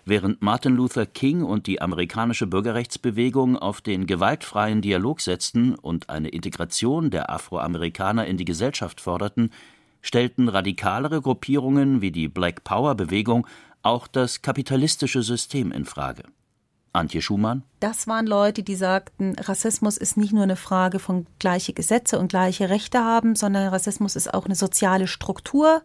Während 0.04 0.42
Martin 0.42 0.74
Luther 0.74 1.06
King 1.06 1.42
und 1.42 1.66
die 1.66 1.80
amerikanische 1.80 2.46
Bürgerrechtsbewegung 2.46 3.56
auf 3.56 3.80
den 3.80 4.06
gewaltfreien 4.06 4.82
Dialog 4.82 5.20
setzten 5.20 5.74
und 5.74 6.10
eine 6.10 6.28
Integration 6.28 7.10
der 7.10 7.30
Afroamerikaner 7.30 8.26
in 8.26 8.36
die 8.36 8.44
Gesellschaft 8.44 9.00
forderten, 9.00 9.50
stellten 10.00 10.48
radikalere 10.48 11.22
Gruppierungen 11.22 12.00
wie 12.00 12.10
die 12.10 12.28
Black 12.28 12.64
Power 12.64 12.94
Bewegung 12.94 13.46
auch 13.82 14.06
das 14.06 14.42
kapitalistische 14.42 15.22
System 15.22 15.72
in 15.72 15.84
Frage 15.84 16.24
Antje 16.92 17.22
Schumann? 17.22 17.62
Das 17.80 18.06
waren 18.06 18.26
Leute, 18.26 18.62
die 18.62 18.74
sagten, 18.74 19.36
Rassismus 19.38 19.96
ist 19.96 20.16
nicht 20.16 20.32
nur 20.32 20.42
eine 20.42 20.56
Frage 20.56 20.98
von 20.98 21.26
gleiche 21.38 21.72
Gesetze 21.72 22.18
und 22.18 22.28
gleiche 22.28 22.68
Rechte 22.68 22.98
haben, 22.98 23.34
sondern 23.34 23.68
Rassismus 23.68 24.14
ist 24.14 24.32
auch 24.32 24.44
eine 24.44 24.54
soziale 24.54 25.06
Struktur 25.06 25.82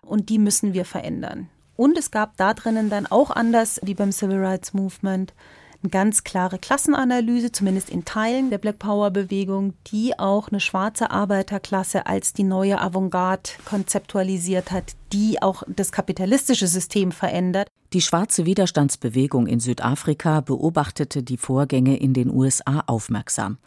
und 0.00 0.30
die 0.30 0.38
müssen 0.38 0.72
wir 0.72 0.84
verändern. 0.84 1.48
Und 1.78 1.96
es 1.96 2.10
gab 2.10 2.36
da 2.36 2.54
drinnen 2.54 2.90
dann 2.90 3.06
auch 3.06 3.30
anders 3.30 3.78
wie 3.84 3.94
beim 3.94 4.10
Civil 4.10 4.44
Rights 4.44 4.74
Movement 4.74 5.32
eine 5.80 5.90
ganz 5.90 6.24
klare 6.24 6.58
Klassenanalyse, 6.58 7.52
zumindest 7.52 7.88
in 7.88 8.04
Teilen 8.04 8.50
der 8.50 8.58
Black 8.58 8.80
Power 8.80 9.12
Bewegung, 9.12 9.74
die 9.86 10.18
auch 10.18 10.48
eine 10.48 10.58
schwarze 10.58 11.12
Arbeiterklasse 11.12 12.06
als 12.06 12.32
die 12.32 12.42
neue 12.42 12.80
Avantgarde 12.80 13.50
konzeptualisiert 13.64 14.72
hat, 14.72 14.96
die 15.12 15.40
auch 15.40 15.62
das 15.68 15.92
kapitalistische 15.92 16.66
System 16.66 17.12
verändert. 17.12 17.68
Die 17.92 18.00
schwarze 18.00 18.44
Widerstandsbewegung 18.44 19.46
in 19.46 19.60
Südafrika 19.60 20.40
beobachtete 20.40 21.22
die 21.22 21.36
Vorgänge 21.36 21.96
in 21.96 22.12
den 22.12 22.28
USA 22.28 22.82
aufmerksam. 22.88 23.58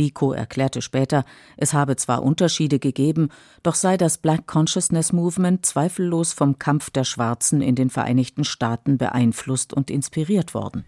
Biko 0.00 0.32
erklärte 0.32 0.80
später, 0.80 1.26
es 1.58 1.74
habe 1.74 1.94
zwar 1.94 2.22
Unterschiede 2.22 2.78
gegeben, 2.78 3.28
doch 3.62 3.74
sei 3.74 3.98
das 3.98 4.16
Black 4.16 4.46
Consciousness 4.46 5.12
Movement 5.12 5.66
zweifellos 5.66 6.32
vom 6.32 6.58
Kampf 6.58 6.88
der 6.88 7.04
Schwarzen 7.04 7.60
in 7.60 7.74
den 7.74 7.90
Vereinigten 7.90 8.44
Staaten 8.44 8.96
beeinflusst 8.96 9.74
und 9.74 9.90
inspiriert 9.90 10.54
worden. 10.54 10.86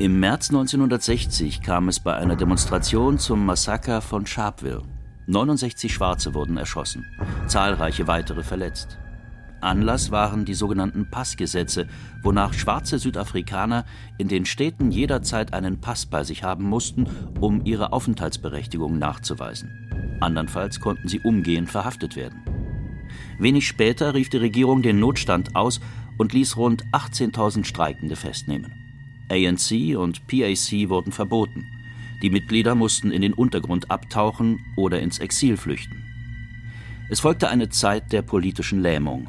Im 0.00 0.18
März 0.18 0.50
1960 0.50 1.62
kam 1.62 1.88
es 1.88 2.00
bei 2.00 2.16
einer 2.16 2.34
Demonstration 2.34 3.20
zum 3.20 3.46
Massaker 3.46 4.00
von 4.00 4.26
Sharpeville. 4.26 4.82
69 5.28 5.94
Schwarze 5.94 6.34
wurden 6.34 6.56
erschossen, 6.56 7.06
zahlreiche 7.46 8.08
weitere 8.08 8.42
verletzt. 8.42 8.98
Anlass 9.60 10.10
waren 10.10 10.44
die 10.44 10.54
sogenannten 10.54 11.10
Passgesetze, 11.10 11.86
wonach 12.22 12.52
schwarze 12.54 12.98
Südafrikaner 12.98 13.84
in 14.18 14.28
den 14.28 14.46
Städten 14.46 14.90
jederzeit 14.90 15.52
einen 15.52 15.80
Pass 15.80 16.06
bei 16.06 16.24
sich 16.24 16.42
haben 16.42 16.64
mussten, 16.64 17.06
um 17.40 17.64
ihre 17.64 17.92
Aufenthaltsberechtigung 17.92 18.98
nachzuweisen. 18.98 20.18
Andernfalls 20.20 20.80
konnten 20.80 21.08
sie 21.08 21.20
umgehend 21.20 21.70
verhaftet 21.70 22.16
werden. 22.16 22.42
Wenig 23.38 23.66
später 23.66 24.14
rief 24.14 24.28
die 24.28 24.36
Regierung 24.36 24.82
den 24.82 24.98
Notstand 25.00 25.56
aus 25.56 25.80
und 26.18 26.32
ließ 26.32 26.56
rund 26.56 26.84
18.000 26.92 27.64
Streikende 27.64 28.16
festnehmen. 28.16 28.72
ANC 29.30 29.96
und 29.96 30.26
PAC 30.26 30.88
wurden 30.88 31.12
verboten. 31.12 31.66
Die 32.22 32.30
Mitglieder 32.30 32.74
mussten 32.74 33.10
in 33.10 33.22
den 33.22 33.32
Untergrund 33.32 33.90
abtauchen 33.90 34.58
oder 34.76 35.00
ins 35.00 35.18
Exil 35.18 35.56
flüchten. 35.56 36.04
Es 37.08 37.20
folgte 37.20 37.48
eine 37.48 37.70
Zeit 37.70 38.12
der 38.12 38.22
politischen 38.22 38.82
Lähmung. 38.82 39.28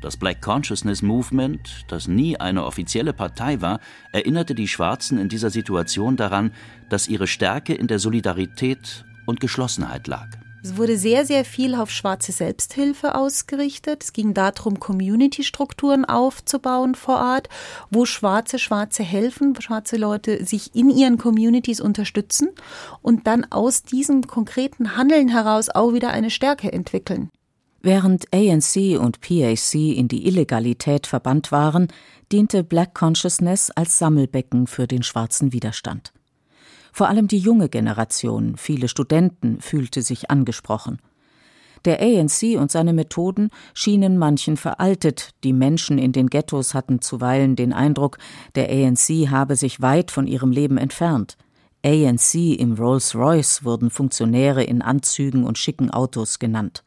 Das 0.00 0.16
Black 0.16 0.40
Consciousness 0.40 1.02
Movement, 1.02 1.84
das 1.88 2.06
nie 2.06 2.36
eine 2.36 2.64
offizielle 2.64 3.12
Partei 3.12 3.60
war, 3.60 3.80
erinnerte 4.12 4.54
die 4.54 4.68
Schwarzen 4.68 5.18
in 5.18 5.28
dieser 5.28 5.50
Situation 5.50 6.16
daran, 6.16 6.52
dass 6.88 7.08
ihre 7.08 7.26
Stärke 7.26 7.74
in 7.74 7.88
der 7.88 7.98
Solidarität 7.98 9.04
und 9.26 9.40
Geschlossenheit 9.40 10.06
lag. 10.06 10.28
Es 10.62 10.76
wurde 10.76 10.96
sehr, 10.96 11.24
sehr 11.24 11.44
viel 11.44 11.74
auf 11.74 11.90
schwarze 11.90 12.30
Selbsthilfe 12.30 13.14
ausgerichtet. 13.14 14.02
Es 14.02 14.12
ging 14.12 14.34
darum, 14.34 14.78
Community-Strukturen 14.78 16.04
aufzubauen 16.04 16.94
vor 16.94 17.16
Ort, 17.16 17.48
wo 17.90 18.04
Schwarze 18.04 18.58
Schwarze 18.58 19.02
helfen, 19.02 19.54
schwarze 19.60 19.96
Leute 19.96 20.44
sich 20.44 20.74
in 20.74 20.90
ihren 20.90 21.16
Communities 21.18 21.80
unterstützen 21.80 22.50
und 23.02 23.26
dann 23.26 23.46
aus 23.50 23.82
diesem 23.82 24.26
konkreten 24.26 24.96
Handeln 24.96 25.28
heraus 25.28 25.70
auch 25.70 25.92
wieder 25.92 26.10
eine 26.10 26.30
Stärke 26.30 26.72
entwickeln. 26.72 27.30
Während 27.80 28.26
ANC 28.34 28.98
und 28.98 29.20
PAC 29.20 29.74
in 29.74 30.08
die 30.08 30.26
Illegalität 30.26 31.06
verbannt 31.06 31.52
waren, 31.52 31.88
diente 32.32 32.64
Black 32.64 32.94
Consciousness 32.94 33.70
als 33.70 33.98
Sammelbecken 33.98 34.66
für 34.66 34.88
den 34.88 35.04
schwarzen 35.04 35.52
Widerstand. 35.52 36.12
Vor 36.92 37.08
allem 37.08 37.28
die 37.28 37.38
junge 37.38 37.68
Generation, 37.68 38.56
viele 38.56 38.88
Studenten, 38.88 39.60
fühlte 39.60 40.02
sich 40.02 40.30
angesprochen. 40.30 40.98
Der 41.84 42.00
ANC 42.00 42.58
und 42.58 42.72
seine 42.72 42.92
Methoden 42.92 43.50
schienen 43.72 44.18
manchen 44.18 44.56
veraltet, 44.56 45.30
die 45.44 45.52
Menschen 45.52 45.98
in 45.98 46.10
den 46.10 46.26
Ghettos 46.26 46.74
hatten 46.74 47.00
zuweilen 47.00 47.54
den 47.54 47.72
Eindruck, 47.72 48.18
der 48.56 48.68
ANC 48.68 49.30
habe 49.30 49.54
sich 49.54 49.80
weit 49.80 50.10
von 50.10 50.26
ihrem 50.26 50.50
Leben 50.50 50.76
entfernt. 50.76 51.36
ANC 51.84 52.34
im 52.34 52.72
Rolls-Royce 52.74 53.62
wurden 53.62 53.90
Funktionäre 53.90 54.64
in 54.64 54.82
Anzügen 54.82 55.44
und 55.44 55.56
schicken 55.56 55.90
Autos 55.90 56.40
genannt. 56.40 56.82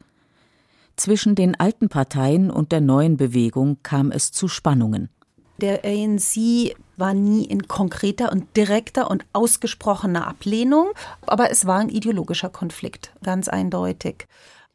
Zwischen 1.02 1.34
den 1.34 1.58
alten 1.58 1.88
Parteien 1.88 2.48
und 2.48 2.70
der 2.70 2.80
neuen 2.80 3.16
Bewegung 3.16 3.78
kam 3.82 4.12
es 4.12 4.30
zu 4.30 4.46
Spannungen. 4.46 5.08
Der 5.60 5.84
ANC 5.84 6.76
war 6.96 7.12
nie 7.12 7.44
in 7.44 7.66
konkreter 7.66 8.30
und 8.30 8.56
direkter 8.56 9.10
und 9.10 9.26
ausgesprochener 9.32 10.28
Ablehnung, 10.28 10.90
aber 11.26 11.50
es 11.50 11.66
war 11.66 11.80
ein 11.80 11.88
ideologischer 11.88 12.50
Konflikt, 12.50 13.12
ganz 13.24 13.48
eindeutig. 13.48 14.28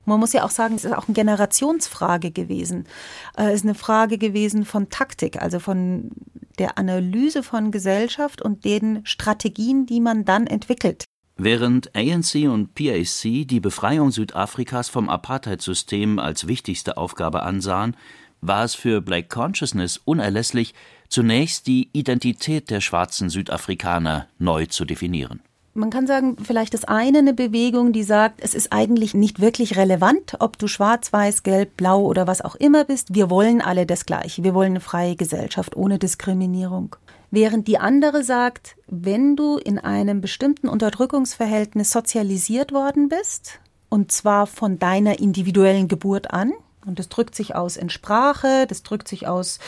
Man 0.04 0.20
muss 0.20 0.34
ja 0.34 0.44
auch 0.44 0.50
sagen, 0.50 0.76
es 0.76 0.84
ist 0.84 0.92
auch 0.92 1.08
eine 1.08 1.16
Generationsfrage 1.16 2.32
gewesen. 2.32 2.90
Es 3.38 3.62
ist 3.62 3.64
eine 3.64 3.74
Frage 3.74 4.18
gewesen 4.18 4.66
von 4.66 4.90
Taktik, 4.90 5.42
also 5.42 5.60
von 5.60 6.12
der 6.60 6.78
Analyse 6.78 7.42
von 7.42 7.72
Gesellschaft 7.72 8.42
und 8.42 8.66
den 8.66 9.00
Strategien, 9.06 9.86
die 9.86 10.02
man 10.02 10.26
dann 10.26 10.46
entwickelt. 10.46 11.06
Während 11.40 11.96
ANC 11.96 12.50
und 12.50 12.74
PAC 12.74 13.46
die 13.46 13.60
Befreiung 13.60 14.10
Südafrikas 14.10 14.90
vom 14.90 15.08
Apartheidsystem 15.08 16.18
als 16.18 16.48
wichtigste 16.48 16.98
Aufgabe 16.98 17.44
ansahen, 17.44 17.96
war 18.42 18.64
es 18.64 18.74
für 18.74 19.02
Black 19.02 19.30
Consciousness 19.30 20.02
unerlässlich, 20.04 20.74
zunächst 21.10 21.68
die 21.68 21.90
Identität 21.94 22.72
der 22.72 22.82
schwarzen 22.82 23.30
Südafrikaner 23.30 24.28
neu 24.40 24.66
zu 24.66 24.84
definieren. 24.84 25.42
Man 25.76 25.92
kann 25.92 26.08
sagen, 26.08 26.38
vielleicht 26.44 26.74
ist 26.74 26.90
eine 26.90 27.20
eine 27.20 27.36
Bewegung, 27.36 27.94
die 27.94 28.02
sagt, 28.02 28.42
es 28.42 28.56
ist 28.56 28.74
eigentlich 28.74 29.14
nicht 29.14 29.40
wirklich 29.40 29.78
relevant, 29.78 30.38
ob 30.40 30.58
du 30.58 30.68
schwarz, 30.68 31.14
weiß, 31.14 31.44
gelb, 31.44 31.78
blau 31.78 32.02
oder 32.02 32.26
was 32.26 32.42
auch 32.42 32.56
immer 32.56 32.84
bist. 32.84 33.14
Wir 33.14 33.30
wollen 33.30 33.62
alle 33.62 33.86
das 33.86 34.08
Gleiche. 34.08 34.44
Wir 34.44 34.56
wollen 34.56 34.72
eine 34.72 34.80
freie 34.80 35.16
Gesellschaft 35.16 35.76
ohne 35.76 36.00
Diskriminierung 36.00 36.96
während 37.32 37.68
die 37.68 37.78
andere 37.78 38.24
sagt, 38.24 38.76
wenn 38.88 39.36
du 39.36 39.58
in 39.58 39.80
einem 39.80 40.22
bestimmten 40.22 40.68
Unterdrückungsverhältnis 40.68 41.92
sozialisiert 41.92 42.72
worden 42.72 43.10
bist, 43.10 43.60
und 43.90 44.12
zwar 44.12 44.48
von 44.48 44.80
deiner 44.80 45.20
individuellen 45.20 45.88
Geburt 45.88 46.32
an, 46.32 46.54
und 46.88 47.00
das 47.00 47.10
drückt 47.10 47.36
sich 47.36 47.54
aus 47.54 47.76
in 47.76 47.90
Sprache, 47.90 48.66
das 48.66 48.82
drückt 48.82 49.10
sich 49.10 49.28
aus 49.28 49.60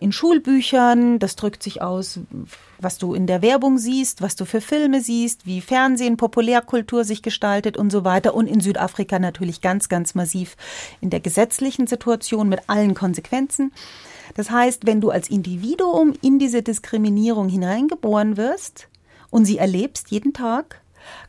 in 0.00 0.10
Schulbüchern, 0.10 1.18
das 1.18 1.36
drückt 1.36 1.62
sich 1.62 1.82
aus, 1.82 2.20
was 2.80 2.96
du 2.96 3.12
in 3.12 3.26
der 3.26 3.42
Werbung 3.42 3.76
siehst, 3.76 4.22
was 4.22 4.36
du 4.36 4.46
für 4.46 4.62
Filme 4.62 5.02
siehst, 5.02 5.44
wie 5.44 5.60
Fernsehen, 5.60 6.16
Populärkultur 6.16 7.04
sich 7.04 7.20
gestaltet 7.20 7.76
und 7.76 7.92
so 7.92 8.04
weiter. 8.04 8.34
Und 8.34 8.46
in 8.46 8.60
Südafrika 8.60 9.18
natürlich 9.18 9.60
ganz, 9.60 9.90
ganz 9.90 10.14
massiv 10.14 10.56
in 11.02 11.10
der 11.10 11.20
gesetzlichen 11.20 11.86
Situation 11.86 12.48
mit 12.48 12.60
allen 12.68 12.94
Konsequenzen. 12.94 13.70
Das 14.34 14.50
heißt, 14.50 14.86
wenn 14.86 15.00
du 15.00 15.10
als 15.10 15.30
Individuum 15.30 16.14
in 16.22 16.38
diese 16.38 16.62
Diskriminierung 16.62 17.48
hineingeboren 17.48 18.36
wirst 18.36 18.88
und 19.30 19.44
sie 19.44 19.58
erlebst 19.58 20.10
jeden 20.10 20.32
Tag, 20.32 20.80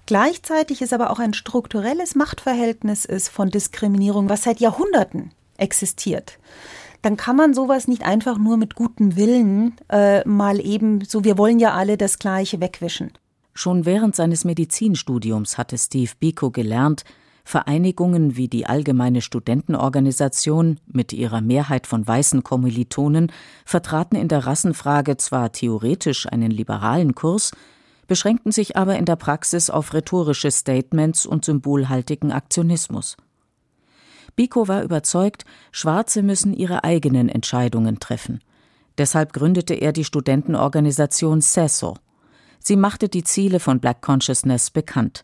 gleichzeitig 0.05 0.81
ist 0.81 0.93
aber 0.93 1.09
auch 1.09 1.19
ein 1.19 1.33
strukturelles 1.33 2.15
Machtverhältnis 2.15 3.05
ist 3.05 3.29
von 3.29 3.49
Diskriminierung, 3.49 4.29
was 4.29 4.43
seit 4.43 4.59
Jahrhunderten 4.59 5.31
existiert, 5.57 6.39
dann 7.01 7.17
kann 7.17 7.35
man 7.35 7.53
sowas 7.53 7.87
nicht 7.87 8.03
einfach 8.03 8.37
nur 8.37 8.57
mit 8.57 8.75
gutem 8.75 9.15
Willen 9.15 9.75
äh, 9.89 10.27
mal 10.27 10.59
eben 10.65 11.03
so, 11.03 11.23
wir 11.23 11.37
wollen 11.37 11.59
ja 11.59 11.73
alle 11.73 11.97
das 11.97 12.17
Gleiche 12.17 12.61
wegwischen. 12.61 13.11
Schon 13.53 13.85
während 13.85 14.15
seines 14.15 14.45
Medizinstudiums 14.45 15.57
hatte 15.57 15.77
Steve 15.77 16.11
Biko 16.19 16.49
gelernt, 16.49 17.03
Vereinigungen 17.43 18.37
wie 18.37 18.47
die 18.47 18.65
Allgemeine 18.65 19.21
Studentenorganisation 19.21 20.79
mit 20.87 21.11
ihrer 21.13 21.41
Mehrheit 21.41 21.87
von 21.87 22.07
weißen 22.07 22.43
Kommilitonen 22.43 23.31
vertraten 23.65 24.15
in 24.15 24.29
der 24.29 24.45
Rassenfrage 24.45 25.17
zwar 25.17 25.51
theoretisch 25.51 26.25
einen 26.27 26.51
liberalen 26.51 27.15
Kurs, 27.15 27.51
beschränkten 28.07 28.51
sich 28.51 28.77
aber 28.77 28.97
in 28.97 29.05
der 29.05 29.17
Praxis 29.17 29.69
auf 29.69 29.93
rhetorische 29.93 30.51
Statements 30.51 31.25
und 31.25 31.45
symbolhaltigen 31.45 32.31
Aktionismus. 32.31 33.17
Biko 34.35 34.67
war 34.67 34.83
überzeugt, 34.83 35.45
Schwarze 35.71 36.23
müssen 36.23 36.53
ihre 36.53 36.83
eigenen 36.83 37.29
Entscheidungen 37.29 37.99
treffen. 37.99 38.39
Deshalb 38.97 39.33
gründete 39.33 39.73
er 39.73 39.91
die 39.91 40.03
Studentenorganisation 40.03 41.41
SESO. 41.41 41.97
Sie 42.59 42.75
machte 42.75 43.09
die 43.09 43.23
Ziele 43.23 43.59
von 43.59 43.79
Black 43.79 44.01
Consciousness 44.01 44.71
bekannt. 44.71 45.23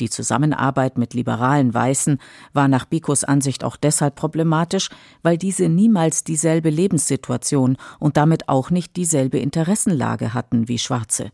Die 0.00 0.10
Zusammenarbeit 0.10 0.98
mit 0.98 1.14
liberalen 1.14 1.72
Weißen 1.72 2.18
war 2.52 2.68
nach 2.68 2.84
Bikos 2.84 3.24
Ansicht 3.24 3.64
auch 3.64 3.76
deshalb 3.76 4.14
problematisch, 4.14 4.90
weil 5.22 5.38
diese 5.38 5.68
niemals 5.68 6.24
dieselbe 6.24 6.70
Lebenssituation 6.70 7.76
und 7.98 8.16
damit 8.16 8.48
auch 8.48 8.70
nicht 8.70 8.96
dieselbe 8.96 9.38
Interessenlage 9.38 10.34
hatten 10.34 10.68
wie 10.68 10.78
Schwarze. 10.78 11.30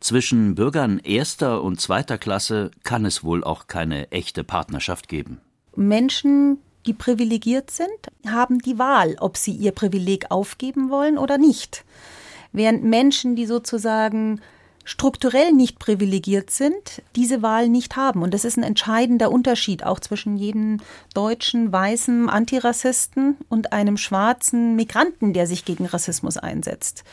Zwischen 0.00 0.54
Bürgern 0.54 0.98
erster 0.98 1.62
und 1.62 1.78
zweiter 1.78 2.16
Klasse 2.16 2.70
kann 2.84 3.04
es 3.04 3.22
wohl 3.22 3.44
auch 3.44 3.66
keine 3.66 4.10
echte 4.10 4.44
Partnerschaft 4.44 5.08
geben. 5.08 5.42
Menschen, 5.76 6.58
die 6.86 6.94
privilegiert 6.94 7.70
sind, 7.70 7.88
haben 8.26 8.60
die 8.60 8.78
Wahl, 8.78 9.16
ob 9.20 9.36
sie 9.36 9.52
ihr 9.52 9.72
Privileg 9.72 10.30
aufgeben 10.30 10.88
wollen 10.88 11.18
oder 11.18 11.36
nicht. 11.36 11.84
Während 12.52 12.82
Menschen, 12.82 13.36
die 13.36 13.44
sozusagen 13.44 14.40
strukturell 14.84 15.52
nicht 15.52 15.78
privilegiert 15.78 16.50
sind, 16.50 17.02
diese 17.14 17.42
Wahl 17.42 17.68
nicht 17.68 17.96
haben. 17.96 18.22
Und 18.22 18.34
das 18.34 18.44
ist 18.44 18.56
ein 18.56 18.62
entscheidender 18.62 19.30
Unterschied 19.30 19.84
auch 19.84 20.00
zwischen 20.00 20.36
jedem 20.36 20.78
deutschen, 21.14 21.72
weißen 21.72 22.28
Antirassisten 22.28 23.36
und 23.48 23.72
einem 23.72 23.96
schwarzen 23.96 24.76
Migranten, 24.76 25.32
der 25.32 25.46
sich 25.46 25.64
gegen 25.64 25.86
Rassismus 25.86 26.36
einsetzt. 26.36 27.04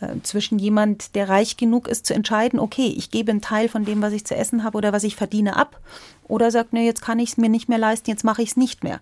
Äh, 0.00 0.22
zwischen 0.22 0.58
jemand, 0.58 1.14
der 1.14 1.28
reich 1.28 1.56
genug 1.56 1.88
ist 1.88 2.06
zu 2.06 2.14
entscheiden, 2.14 2.58
okay, 2.58 2.94
ich 2.96 3.10
gebe 3.10 3.30
einen 3.30 3.42
Teil 3.42 3.68
von 3.68 3.84
dem, 3.84 4.02
was 4.02 4.12
ich 4.12 4.24
zu 4.24 4.34
essen 4.34 4.64
habe 4.64 4.78
oder 4.78 4.92
was 4.92 5.04
ich 5.04 5.16
verdiene, 5.16 5.56
ab. 5.56 5.80
Oder 6.26 6.50
sagt, 6.50 6.72
ne, 6.72 6.84
jetzt 6.84 7.02
kann 7.02 7.18
ich 7.18 7.30
es 7.30 7.36
mir 7.36 7.48
nicht 7.48 7.68
mehr 7.68 7.78
leisten, 7.78 8.10
jetzt 8.10 8.24
mache 8.24 8.42
ich 8.42 8.50
es 8.50 8.56
nicht 8.56 8.84
mehr. 8.84 9.00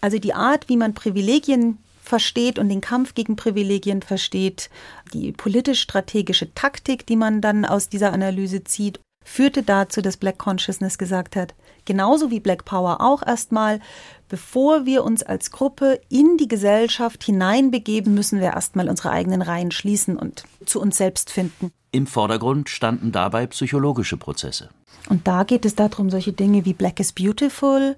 Also 0.00 0.18
die 0.18 0.34
Art, 0.34 0.68
wie 0.68 0.76
man 0.76 0.94
Privilegien 0.94 1.78
versteht 2.06 2.58
und 2.58 2.68
den 2.68 2.80
Kampf 2.80 3.14
gegen 3.14 3.36
Privilegien 3.36 4.02
versteht, 4.02 4.70
die 5.12 5.32
politisch-strategische 5.32 6.54
Taktik, 6.54 7.06
die 7.06 7.16
man 7.16 7.40
dann 7.40 7.64
aus 7.64 7.88
dieser 7.88 8.12
Analyse 8.12 8.64
zieht, 8.64 9.00
führte 9.24 9.62
dazu, 9.62 10.00
dass 10.00 10.16
Black 10.16 10.38
Consciousness 10.38 10.98
gesagt 10.98 11.34
hat, 11.34 11.54
genauso 11.84 12.30
wie 12.30 12.40
Black 12.40 12.64
Power 12.64 13.00
auch 13.00 13.26
erstmal, 13.26 13.80
bevor 14.28 14.86
wir 14.86 15.02
uns 15.02 15.22
als 15.24 15.50
Gruppe 15.50 16.00
in 16.08 16.36
die 16.36 16.48
Gesellschaft 16.48 17.24
hineinbegeben, 17.24 18.14
müssen 18.14 18.40
wir 18.40 18.52
erstmal 18.54 18.88
unsere 18.88 19.10
eigenen 19.10 19.42
Reihen 19.42 19.72
schließen 19.72 20.16
und 20.16 20.44
zu 20.64 20.80
uns 20.80 20.96
selbst 20.96 21.30
finden. 21.30 21.72
Im 21.90 22.06
Vordergrund 22.06 22.68
standen 22.68 23.10
dabei 23.10 23.46
psychologische 23.48 24.16
Prozesse. 24.16 24.70
Und 25.08 25.28
da 25.28 25.44
geht 25.44 25.64
es 25.64 25.74
darum, 25.74 26.10
solche 26.10 26.32
Dinge 26.32 26.64
wie 26.64 26.72
Black 26.72 26.98
is 26.98 27.12
Beautiful. 27.12 27.96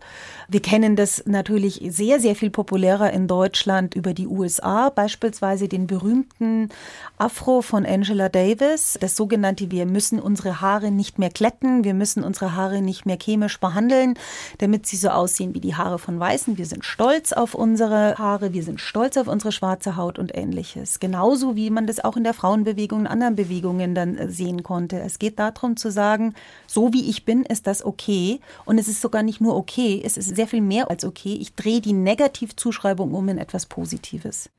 Wir 0.51 0.61
kennen 0.61 0.97
das 0.97 1.25
natürlich 1.27 1.81
sehr, 1.89 2.21
sehr 2.21 2.35
viel 2.35 2.51
populärer 2.51 3.13
in 3.13 3.29
Deutschland 3.29 3.95
über 3.95 4.15
die 4.15 4.27
USA, 4.27 4.91
beispielsweise 4.91 5.69
den 5.69 5.87
berühmten 5.87 6.71
Afro 7.19 7.63
von 7.63 7.85
Angela 7.85 8.29
Davis, 8.29 8.99
das 9.01 9.17
sogenannte 9.17 9.71
Wir 9.71 9.85
müssen 9.85 10.21
unsere 10.21 10.61
Haare 10.61 10.91
nicht 10.91 11.19
mehr 11.19 11.31
kletten, 11.31 11.85
wir 11.85 11.95
müssen 11.95 12.25
unsere 12.25 12.55
Haare 12.55 12.81
nicht 12.81 13.07
mehr 13.07 13.19
chemisch 13.21 13.59
behandeln, 13.59 14.15
damit 14.59 14.87
sie 14.87 14.97
so 14.97 15.09
aussehen 15.09 15.55
wie 15.55 15.61
die 15.61 15.75
Haare 15.75 15.99
von 15.99 16.19
Weißen. 16.19 16.57
Wir 16.59 16.67
sind 16.67 16.85
stolz 16.85 17.33
auf 17.33 17.55
unsere 17.55 18.17
Haare, 18.17 18.53
wir 18.53 18.63
sind 18.63 18.81
stolz 18.81 19.17
auf 19.17 19.29
unsere 19.29 19.53
schwarze 19.53 19.97
Haut 19.97 20.19
und 20.19 20.37
ähnliches. 20.37 21.01
Genauso 21.01 21.57
wie 21.57 21.71
man 21.71 21.87
das 21.87 22.03
auch 22.03 22.17
in 22.17 22.25
der 22.25 22.35
Frauenbewegung 22.35 23.01
und 23.01 23.07
anderen 23.07 23.37
Bewegungen 23.37 23.95
dann 23.95 24.17
äh, 24.17 24.29
sehen 24.31 24.63
konnte. 24.63 25.01
Es 25.01 25.19
geht 25.19 25.39
darum 25.39 25.77
zu 25.77 25.91
sagen, 25.91 26.35
so 26.67 26.93
wie 26.93 26.98
wie 26.99 27.09
ich 27.09 27.25
bin, 27.25 27.45
ist 27.45 27.69
das 27.69 27.85
okay. 27.85 28.41
Und 28.65 28.79
es 28.79 28.89
ist 28.89 29.01
sogar 29.01 29.23
nicht 29.23 29.41
nur 29.41 29.57
okay, 29.57 30.03
es 30.05 30.17
ist 30.17 30.35
sehr 30.35 30.49
viel 30.49 30.61
mehr 30.61 30.91
als 30.91 31.05
okay. 31.05 31.39
Ich 31.41 31.55
drehe 31.55 31.81
die 31.81 31.93
Negativzuschreibung 31.93 33.15
um 33.15 33.29
in 33.29 33.39
etwas 33.39 33.67
Positives. 33.67 34.51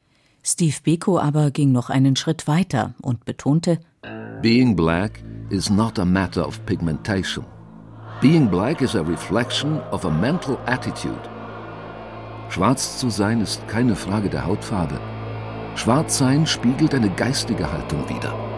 Steve 0.42 0.78
Biko 0.82 1.20
aber 1.20 1.52
ging 1.52 1.74
noch 1.74 1.90
einen 1.90 2.16
Schritt 2.16 2.48
weiter 2.48 2.94
und 3.02 3.26
betonte, 3.26 3.80
Being 4.42 4.74
black 4.74 5.22
is 5.50 5.70
not 5.70 6.00
a 6.00 6.06
matter 6.06 6.48
of 6.48 6.66
pigmentation. 6.66 7.46
Being 8.22 8.50
black 8.50 8.82
is 8.82 8.96
a 8.96 9.02
reflection 9.02 9.82
of 9.92 10.06
a 10.06 10.10
mental 10.10 10.58
attitude. 10.66 11.30
Schwarz 12.48 12.98
zu 13.00 13.10
sein 13.10 13.42
ist 13.42 13.68
keine 13.68 13.98
Frage 13.98 14.30
der 14.30 14.46
Hautfarbe. 14.46 14.98
Schwarz 15.76 16.18
sein 16.18 16.48
spiegelt 16.48 16.96
eine 16.96 17.10
geistige 17.10 17.70
Haltung 17.70 18.08
wider. 18.08 18.49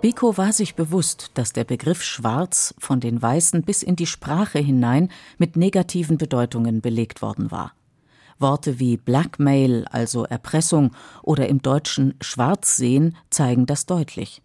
Biko 0.00 0.38
war 0.38 0.54
sich 0.54 0.76
bewusst, 0.76 1.30
dass 1.34 1.52
der 1.52 1.64
Begriff 1.64 2.02
Schwarz 2.02 2.74
von 2.78 3.00
den 3.00 3.20
Weißen 3.20 3.62
bis 3.62 3.82
in 3.82 3.96
die 3.96 4.06
Sprache 4.06 4.58
hinein 4.58 5.10
mit 5.36 5.56
negativen 5.56 6.16
Bedeutungen 6.16 6.80
belegt 6.80 7.20
worden 7.20 7.50
war. 7.50 7.74
Worte 8.38 8.78
wie 8.78 8.96
Blackmail, 8.96 9.84
also 9.90 10.24
Erpressung, 10.24 10.92
oder 11.22 11.50
im 11.50 11.60
Deutschen 11.60 12.14
Schwarzsehen 12.22 13.14
zeigen 13.28 13.66
das 13.66 13.84
deutlich. 13.84 14.40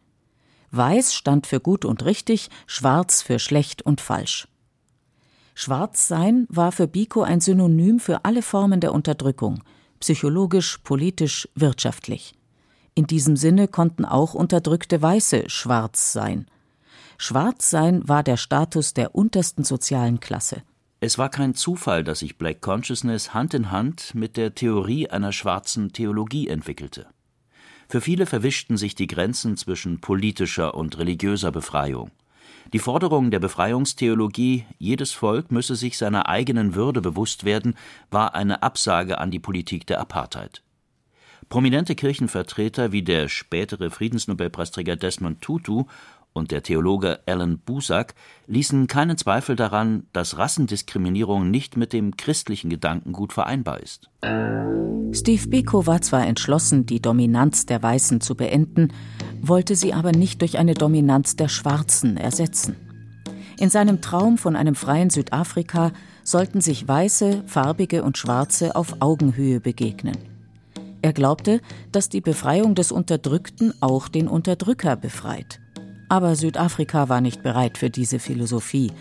Weiß 0.72 1.14
stand 1.14 1.48
für 1.48 1.62
gut 1.62 1.86
und 1.86 2.04
richtig, 2.04 2.50
schwarz 2.68 3.22
für 3.22 3.40
schlecht 3.40 3.82
und 3.82 4.02
falsch. 4.02 4.50
Schwarzsein 5.54 6.48
war 6.50 6.74
für 6.74 6.88
Biko 6.88 7.22
ein 7.22 7.40
Synonym 7.40 8.02
für 8.02 8.26
alle 8.26 8.42
Formen 8.42 8.82
der 8.82 8.94
Unterdrückung, 8.94 9.64
psychologisch, 10.02 10.80
politisch, 10.80 11.48
wirtschaftlich. 11.56 12.36
In 12.96 13.08
diesem 13.08 13.36
Sinne 13.36 13.68
konnten 13.68 14.06
auch 14.06 14.34
unterdrückte 14.34 15.02
Weiße 15.02 15.50
schwarz 15.50 16.13
sein. 16.13 16.48
Schwarz 17.17 17.69
sein 17.69 18.08
war 18.08 18.24
der 18.24 18.38
Status 18.38 18.93
der 18.93 19.15
untersten 19.15 19.65
sozialen 19.65 20.22
Klasse. 20.22 20.63
Es 21.02 21.17
war 21.17 21.30
kein 21.30 21.54
Zufall, 21.54 22.06
dass 22.06 22.19
sich 22.19 22.38
Black 22.38 22.62
Consciousness 22.62 23.34
Hand 23.34 23.54
in 23.54 23.69
Hand 23.69 24.15
mit 24.15 24.38
der 24.38 24.56
Theorie 24.56 25.10
einer 25.10 25.34
schwarzen 25.34 25.91
Theologie 25.91 26.48
entwickelte. 26.48 27.08
Für 27.89 28.02
viele 28.02 28.26
verwischten 28.26 28.78
sich 28.78 28.96
die 28.96 29.08
Grenzen 29.08 29.58
zwischen 29.58 30.00
politischer 30.00 30.74
und 30.74 30.98
religiöser 30.98 31.52
Befreiung. 31.52 32.12
Die 32.74 32.80
Forderung 32.80 33.30
der 33.30 33.39
Befreiungstheologie, 33.39 34.65
jedes 34.80 35.12
Volk 35.12 35.52
müsse 35.52 35.76
sich 35.76 35.98
seiner 35.98 36.28
eigenen 36.28 36.74
Würde 36.76 37.02
bewusst 37.02 37.43
werden, 37.43 37.76
war 38.10 38.34
eine 38.34 38.63
Absage 38.63 39.19
an 39.19 39.30
die 39.30 39.39
Politik 39.39 39.86
der 39.86 40.00
Apartheid. 40.00 40.63
Prominente 41.49 41.95
Kirchenvertreter 41.95 42.91
wie 42.91 43.03
der 43.03 43.29
spätere 43.29 43.89
Friedensnobelpreisträger 43.89 44.95
Desmond 44.95 45.41
Tutu 45.41 45.86
und 46.34 46.51
der 46.51 46.63
Theologe 46.63 47.19
Alan 47.25 47.60
Busak 47.60 48.13
ließen 48.47 48.88
keinen 48.88 49.17
Zweifel 49.17 49.55
daran, 49.55 50.08
dass 50.12 50.38
Rassendiskriminierung 50.38 51.49
nicht 51.49 51.77
mit 51.77 51.93
dem 51.93 52.17
christlichen 52.17 52.69
Gedankengut 52.69 53.31
vereinbar 53.31 53.79
ist. 53.79 54.10
Steve 55.13 55.47
Biko 55.47 55.88
war 55.88 56.01
zwar 56.01 56.27
entschlossen, 56.27 56.86
die 56.86 57.01
Dominanz 57.01 57.65
der 57.65 57.81
Weißen 57.81 58.19
zu 58.19 58.36
beenden, 58.36 58.91
wollte 59.41 59.75
sie 59.75 59.93
aber 59.93 60.12
nicht 60.12 60.41
durch 60.41 60.58
eine 60.58 60.73
Dominanz 60.73 61.38
der 61.38 61.47
Schwarzen 61.47 62.17
ersetzen. 62.17 62.75
In 63.58 63.69
seinem 63.69 64.01
Traum 64.01 64.38
von 64.38 64.58
einem 64.58 64.75
freien 64.75 65.10
Südafrika 65.10 65.93
sollten 66.23 66.60
sich 66.60 66.86
Weiße, 66.86 67.43
Farbige 67.45 68.03
und 68.03 68.17
Schwarze 68.17 68.75
auf 68.75 68.97
Augenhöhe 68.99 69.62
begegnen. 69.62 70.35
Er 71.06 71.13
glaubte, 71.13 71.62
dass 71.91 72.10
die 72.10 72.20
Befreiung 72.20 72.74
des 72.74 72.91
Unterdrückten 72.91 73.76
auch 73.80 74.08
den 74.08 74.28
Unterdrücker 74.28 74.96
befreit. 74.96 75.62
Aber 76.10 76.36
Südafrika 76.36 77.10
war 77.10 77.22
nicht 77.22 77.44
bereit 77.44 77.78
für 77.78 77.91
diese 77.91 78.18
Philosophie. 78.18 78.91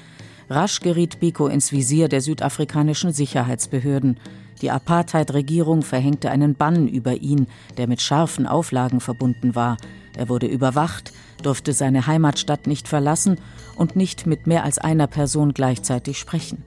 Rasch 0.50 0.80
geriet 0.80 1.18
Biko 1.18 1.46
ins 1.46 1.72
Visier 1.72 2.08
der 2.08 2.20
südafrikanischen 2.20 3.14
Sicherheitsbehörden. 3.14 4.20
Die 4.60 4.70
Apartheid-Regierung 4.70 5.80
verhängte 5.80 6.30
einen 6.30 6.56
Bann 6.56 6.88
über 6.88 7.14
ihn, 7.14 7.46
der 7.78 7.86
mit 7.88 8.02
scharfen 8.02 8.46
Auflagen 8.46 9.00
verbunden 9.00 9.54
war. 9.54 9.78
Er 10.14 10.28
wurde 10.28 10.46
überwacht, 10.46 11.14
durfte 11.42 11.72
seine 11.72 12.06
Heimatstadt 12.06 12.66
nicht 12.66 12.86
verlassen 12.86 13.38
und 13.76 13.96
nicht 13.96 14.26
mit 14.26 14.46
mehr 14.46 14.62
als 14.64 14.76
einer 14.76 15.06
Person 15.06 15.54
gleichzeitig 15.54 16.18
sprechen. 16.18 16.64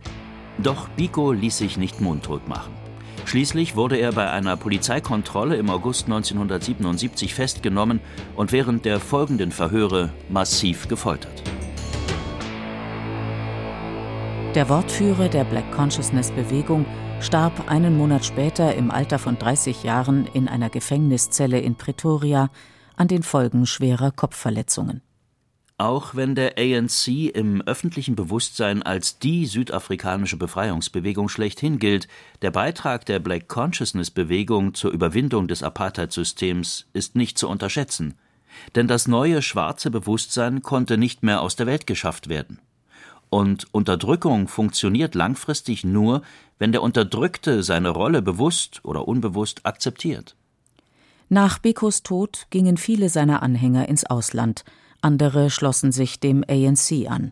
Doch 0.58 0.89
Biko 0.89 1.32
ließ 1.32 1.60
sich 1.60 1.78
nicht 1.78 2.02
mundtot 2.02 2.47
machen. 2.47 2.87
Schließlich 3.27 3.75
wurde 3.75 3.97
er 3.97 4.13
bei 4.13 4.31
einer 4.31 4.55
Polizeikontrolle 4.55 5.57
im 5.57 5.69
August 5.69 6.05
1977 6.05 7.35
festgenommen 7.35 7.99
und 8.37 8.53
während 8.53 8.85
der 8.85 9.01
folgenden 9.01 9.51
Verhöre 9.51 10.13
massiv 10.29 10.87
gefoltert. 10.87 11.43
Der 14.55 14.69
Wortführer 14.69 15.27
der 15.27 15.43
Black 15.43 15.69
Consciousness 15.73 16.31
Bewegung 16.31 16.85
starb 17.19 17.69
einen 17.69 17.97
Monat 17.97 18.23
später 18.23 18.73
im 18.75 18.91
Alter 18.91 19.19
von 19.19 19.37
30 19.37 19.83
Jahren 19.83 20.25
in 20.27 20.47
einer 20.47 20.69
Gefängniszelle 20.69 21.59
in 21.59 21.75
Pretoria 21.75 22.49
an 22.95 23.09
den 23.09 23.23
Folgen 23.23 23.65
schwerer 23.65 24.11
Kopfverletzungen. 24.11 25.01
Auch 25.79 26.15
wenn 26.15 26.33
der 26.33 26.57
ANC 26.57 27.07
im 27.35 27.61
öffentlichen 27.61 28.15
Bewusstsein 28.15 28.81
als 28.81 29.19
die 29.19 29.45
südafrikanische 29.45 30.35
Befreiungsbewegung 30.35 31.29
schlechthin 31.29 31.77
gilt, 31.77 32.07
der 32.41 32.49
Beitrag 32.49 33.05
der 33.05 33.19
Black 33.19 33.47
Consciousness 33.47 34.09
Bewegung 34.09 34.73
zur 34.73 34.91
Überwindung 34.91 35.47
des 35.47 35.61
Apartheid-Systems 35.61 36.87
ist 36.93 37.15
nicht 37.15 37.37
zu 37.37 37.47
unterschätzen. 37.47 38.15
Denn 38.73 38.87
das 38.87 39.07
neue 39.07 39.43
schwarze 39.43 39.91
Bewusstsein 39.91 40.63
konnte 40.63 40.97
nicht 40.97 41.21
mehr 41.21 41.41
aus 41.41 41.55
der 41.55 41.67
Welt 41.67 41.85
geschafft 41.85 42.27
werden. 42.27 42.59
Und 43.29 43.67
Unterdrückung 43.71 44.47
funktioniert 44.47 45.13
langfristig 45.13 45.83
nur, 45.83 46.23
wenn 46.57 46.71
der 46.71 46.81
Unterdrückte 46.81 47.61
seine 47.61 47.89
Rolle 47.89 48.23
bewusst 48.23 48.83
oder 48.83 49.07
unbewusst 49.07 49.63
akzeptiert. 49.67 50.35
Nach 51.29 51.59
Bikos 51.59 52.01
Tod 52.01 52.47
gingen 52.49 52.77
viele 52.77 53.09
seiner 53.09 53.43
Anhänger 53.43 53.87
ins 53.87 54.07
Ausland– 54.07 54.65
andere 55.01 55.49
schlossen 55.49 55.91
sich 55.91 56.19
dem 56.19 56.43
ANC 56.47 57.10
an. 57.10 57.31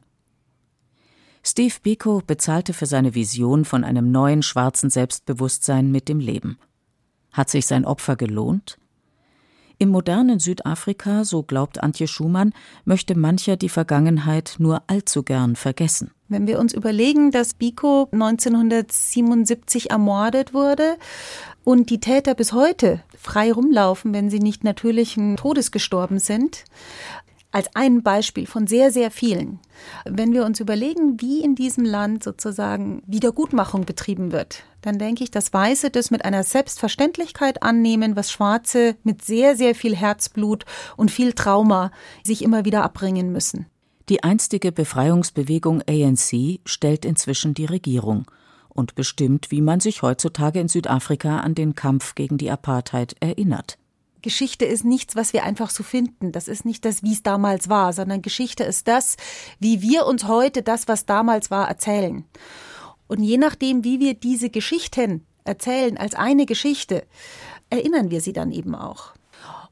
Steve 1.43 1.75
Biko 1.83 2.23
bezahlte 2.25 2.73
für 2.73 2.87
seine 2.87 3.13
Vision 3.13 3.65
von 3.65 3.83
einem 3.83 4.11
neuen 4.11 4.41
schwarzen 4.41 4.89
Selbstbewusstsein 4.89 5.91
mit 5.91 6.09
dem 6.09 6.19
Leben. 6.19 6.57
Hat 7.31 7.49
sich 7.49 7.67
sein 7.67 7.85
Opfer 7.85 8.15
gelohnt? 8.15 8.79
Im 9.77 9.89
modernen 9.89 10.39
Südafrika, 10.39 11.25
so 11.25 11.43
glaubt 11.43 11.83
Antje 11.83 12.07
Schumann, 12.07 12.53
möchte 12.85 13.13
mancher 13.13 13.57
die 13.57 13.69
Vergangenheit 13.69 14.55
nur 14.57 14.83
allzu 14.87 15.21
gern 15.21 15.57
vergessen. 15.57 16.11
Wenn 16.29 16.47
wir 16.47 16.59
uns 16.59 16.73
überlegen, 16.73 17.29
dass 17.31 17.53
Biko 17.53 18.07
1977 18.11 19.91
ermordet 19.91 20.53
wurde 20.53 20.95
und 21.65 21.89
die 21.89 21.99
Täter 21.99 22.35
bis 22.35 22.53
heute 22.53 23.03
frei 23.19 23.51
rumlaufen, 23.51 24.13
wenn 24.13 24.29
sie 24.29 24.39
nicht 24.39 24.63
natürlichen 24.63 25.35
Todes 25.35 25.71
gestorben 25.71 26.19
sind, 26.19 26.63
als 27.55 27.69
ein 27.73 28.03
Beispiel 28.03 28.47
von 28.47 28.67
sehr, 28.67 28.91
sehr 28.91 29.09
vielen. 29.11 29.61
Wenn 30.03 30.33
wir 30.33 30.43
uns 30.43 30.59
überlegen, 30.59 31.21
wie 31.21 31.41
in 31.41 31.55
diesem 31.55 31.85
Land 31.85 32.21
sozusagen 32.21 33.01
Wiedergutmachung 33.07 33.85
betrieben 33.85 34.33
wird, 34.33 34.63
dann 34.81 34.99
denke 34.99 35.23
ich, 35.23 35.31
dass 35.31 35.53
Weiße 35.53 35.89
das 35.89 36.11
mit 36.11 36.25
einer 36.25 36.43
Selbstverständlichkeit 36.43 37.63
annehmen, 37.63 38.17
was 38.17 38.29
Schwarze 38.29 38.97
mit 39.03 39.23
sehr, 39.23 39.55
sehr 39.55 39.73
viel 39.73 39.95
Herzblut 39.95 40.65
und 40.97 41.11
viel 41.11 41.31
Trauma 41.31 41.91
sich 42.25 42.43
immer 42.43 42.65
wieder 42.65 42.83
abbringen 42.83 43.31
müssen. 43.31 43.67
Die 44.09 44.21
einstige 44.21 44.73
Befreiungsbewegung 44.73 45.81
ANC 45.87 46.59
stellt 46.65 47.05
inzwischen 47.05 47.53
die 47.53 47.65
Regierung 47.65 48.29
und 48.67 48.95
bestimmt, 48.95 49.49
wie 49.49 49.61
man 49.61 49.79
sich 49.79 50.01
heutzutage 50.01 50.59
in 50.59 50.67
Südafrika 50.67 51.39
an 51.39 51.55
den 51.55 51.73
Kampf 51.73 52.15
gegen 52.15 52.37
die 52.37 52.51
Apartheid 52.51 53.15
erinnert. 53.21 53.77
Geschichte 54.25 54.65
ist 54.65 54.83
nichts, 54.83 55.15
was 55.15 55.33
wir 55.33 55.43
einfach 55.43 55.69
so 55.69 55.83
finden. 55.83 56.31
Das 56.31 56.47
ist 56.47 56.65
nicht 56.65 56.83
das, 56.83 57.03
wie 57.03 57.13
es 57.13 57.21
damals 57.21 57.69
war, 57.69 57.93
sondern 57.93 58.23
Geschichte 58.23 58.63
ist 58.63 58.87
das, 58.87 59.17
wie 59.59 59.83
wir 59.83 60.07
uns 60.07 60.27
heute 60.27 60.63
das, 60.63 60.87
was 60.87 61.05
damals 61.05 61.51
war, 61.51 61.67
erzählen. 61.67 62.25
Und 63.07 63.21
je 63.21 63.37
nachdem, 63.37 63.83
wie 63.83 63.99
wir 63.99 64.15
diese 64.15 64.49
Geschichten 64.49 65.27
erzählen 65.43 65.95
als 65.97 66.15
eine 66.15 66.47
Geschichte, 66.47 67.05
erinnern 67.69 68.09
wir 68.09 68.19
sie 68.19 68.33
dann 68.33 68.51
eben 68.51 68.73
auch. 68.73 69.13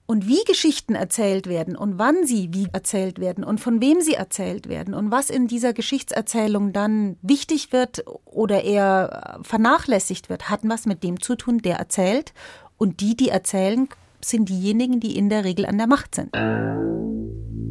Und 0.05 0.27
wie 0.27 0.43
Geschichten 0.45 0.93
erzählt 0.93 1.47
werden 1.47 1.75
und 1.75 1.97
wann 1.97 2.27
sie 2.27 2.49
wie 2.53 2.67
erzählt 2.71 3.17
werden 3.17 3.43
und 3.43 3.59
von 3.59 3.81
wem 3.81 4.01
sie 4.01 4.13
erzählt 4.13 4.69
werden 4.69 4.93
und 4.93 5.09
was 5.09 5.31
in 5.31 5.47
dieser 5.47 5.73
Geschichtserzählung 5.73 6.73
dann 6.73 7.17
wichtig 7.23 7.73
wird 7.73 8.05
oder 8.25 8.63
eher 8.63 9.39
vernachlässigt 9.41 10.29
wird, 10.29 10.51
hat 10.51 10.59
was 10.61 10.85
mit 10.85 11.01
dem 11.01 11.19
zu 11.19 11.35
tun, 11.35 11.57
der 11.57 11.77
erzählt. 11.77 12.33
Und 12.77 12.99
die, 12.99 13.17
die 13.17 13.29
erzählen, 13.29 13.89
sind 14.29 14.49
diejenigen, 14.49 14.99
die 14.99 15.17
in 15.17 15.29
der 15.29 15.43
Regel 15.43 15.65
an 15.65 15.77
der 15.77 15.87
Macht 15.87 16.15
sind. 16.15 16.35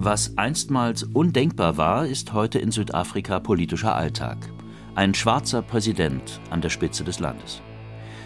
Was 0.05 0.37
einstmals 0.37 1.05
undenkbar 1.05 1.77
war, 1.77 2.07
ist 2.07 2.33
heute 2.33 2.59
in 2.59 2.73
Südafrika 2.73 3.39
politischer 3.39 3.95
Alltag. 3.95 4.39
Ein 4.95 5.15
schwarzer 5.15 5.63
Präsident 5.63 6.41
an 6.51 6.61
der 6.61 6.71
Spitze 6.71 7.05
des 7.05 7.21
Landes. 7.21 7.63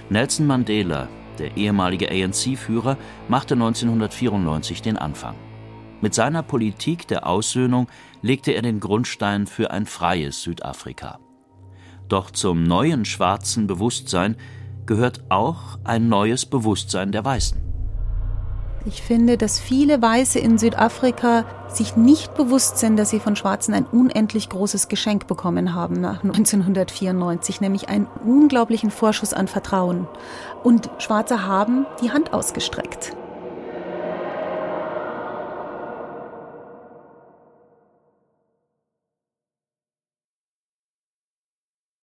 Nelson 0.09 0.47
Mandela, 0.47 1.09
der 1.39 1.57
ehemalige 1.57 2.11
ANC-Führer, 2.11 2.97
machte 3.29 3.55
1994 3.55 4.83
den 4.83 4.97
Anfang. 4.97 5.37
Mit 6.01 6.15
seiner 6.15 6.43
Politik 6.43 7.07
der 7.09 7.27
Aussöhnung 7.27 7.89
legte 8.23 8.53
er 8.53 8.63
den 8.63 8.81
Grundstein 8.81 9.47
für 9.47 9.71
ein 9.71 9.87
freies 9.87 10.43
Südafrika. 10.43 11.19
Doch 12.09 12.31
zum 12.31 12.63
neuen 12.63 13.05
schwarzen 13.05 13.67
Bewusstsein 13.67 14.37
gehört 14.87 15.25
auch 15.31 15.79
ein 15.85 16.09
neues 16.09 16.47
Bewusstsein 16.47 17.13
der 17.13 17.25
Weißen. 17.25 17.66
Ich 18.87 19.03
finde, 19.03 19.37
dass 19.37 19.59
viele 19.59 20.01
Weiße 20.01 20.39
in 20.39 20.59
Südafrika 20.59 21.45
sich 21.69 21.97
nicht 21.97 22.35
bewusst 22.35 22.79
sind, 22.79 22.97
dass 22.97 23.11
sie 23.11 23.19
von 23.19 23.35
Schwarzen 23.35 23.75
ein 23.75 23.85
unendlich 23.85 24.49
großes 24.49 24.87
Geschenk 24.87 25.27
bekommen 25.27 25.75
haben 25.75 26.01
nach 26.01 26.23
1994, 26.25 27.61
nämlich 27.61 27.89
einen 27.89 28.07
unglaublichen 28.25 28.93
Vorschuss 28.93 29.35
an 29.35 29.49
Vertrauen. 29.49 30.07
Und 30.63 30.89
Schwarze 30.99 31.45
haben 31.45 31.85
die 32.01 32.13
Hand 32.13 32.33
ausgestreckt. 32.33 33.17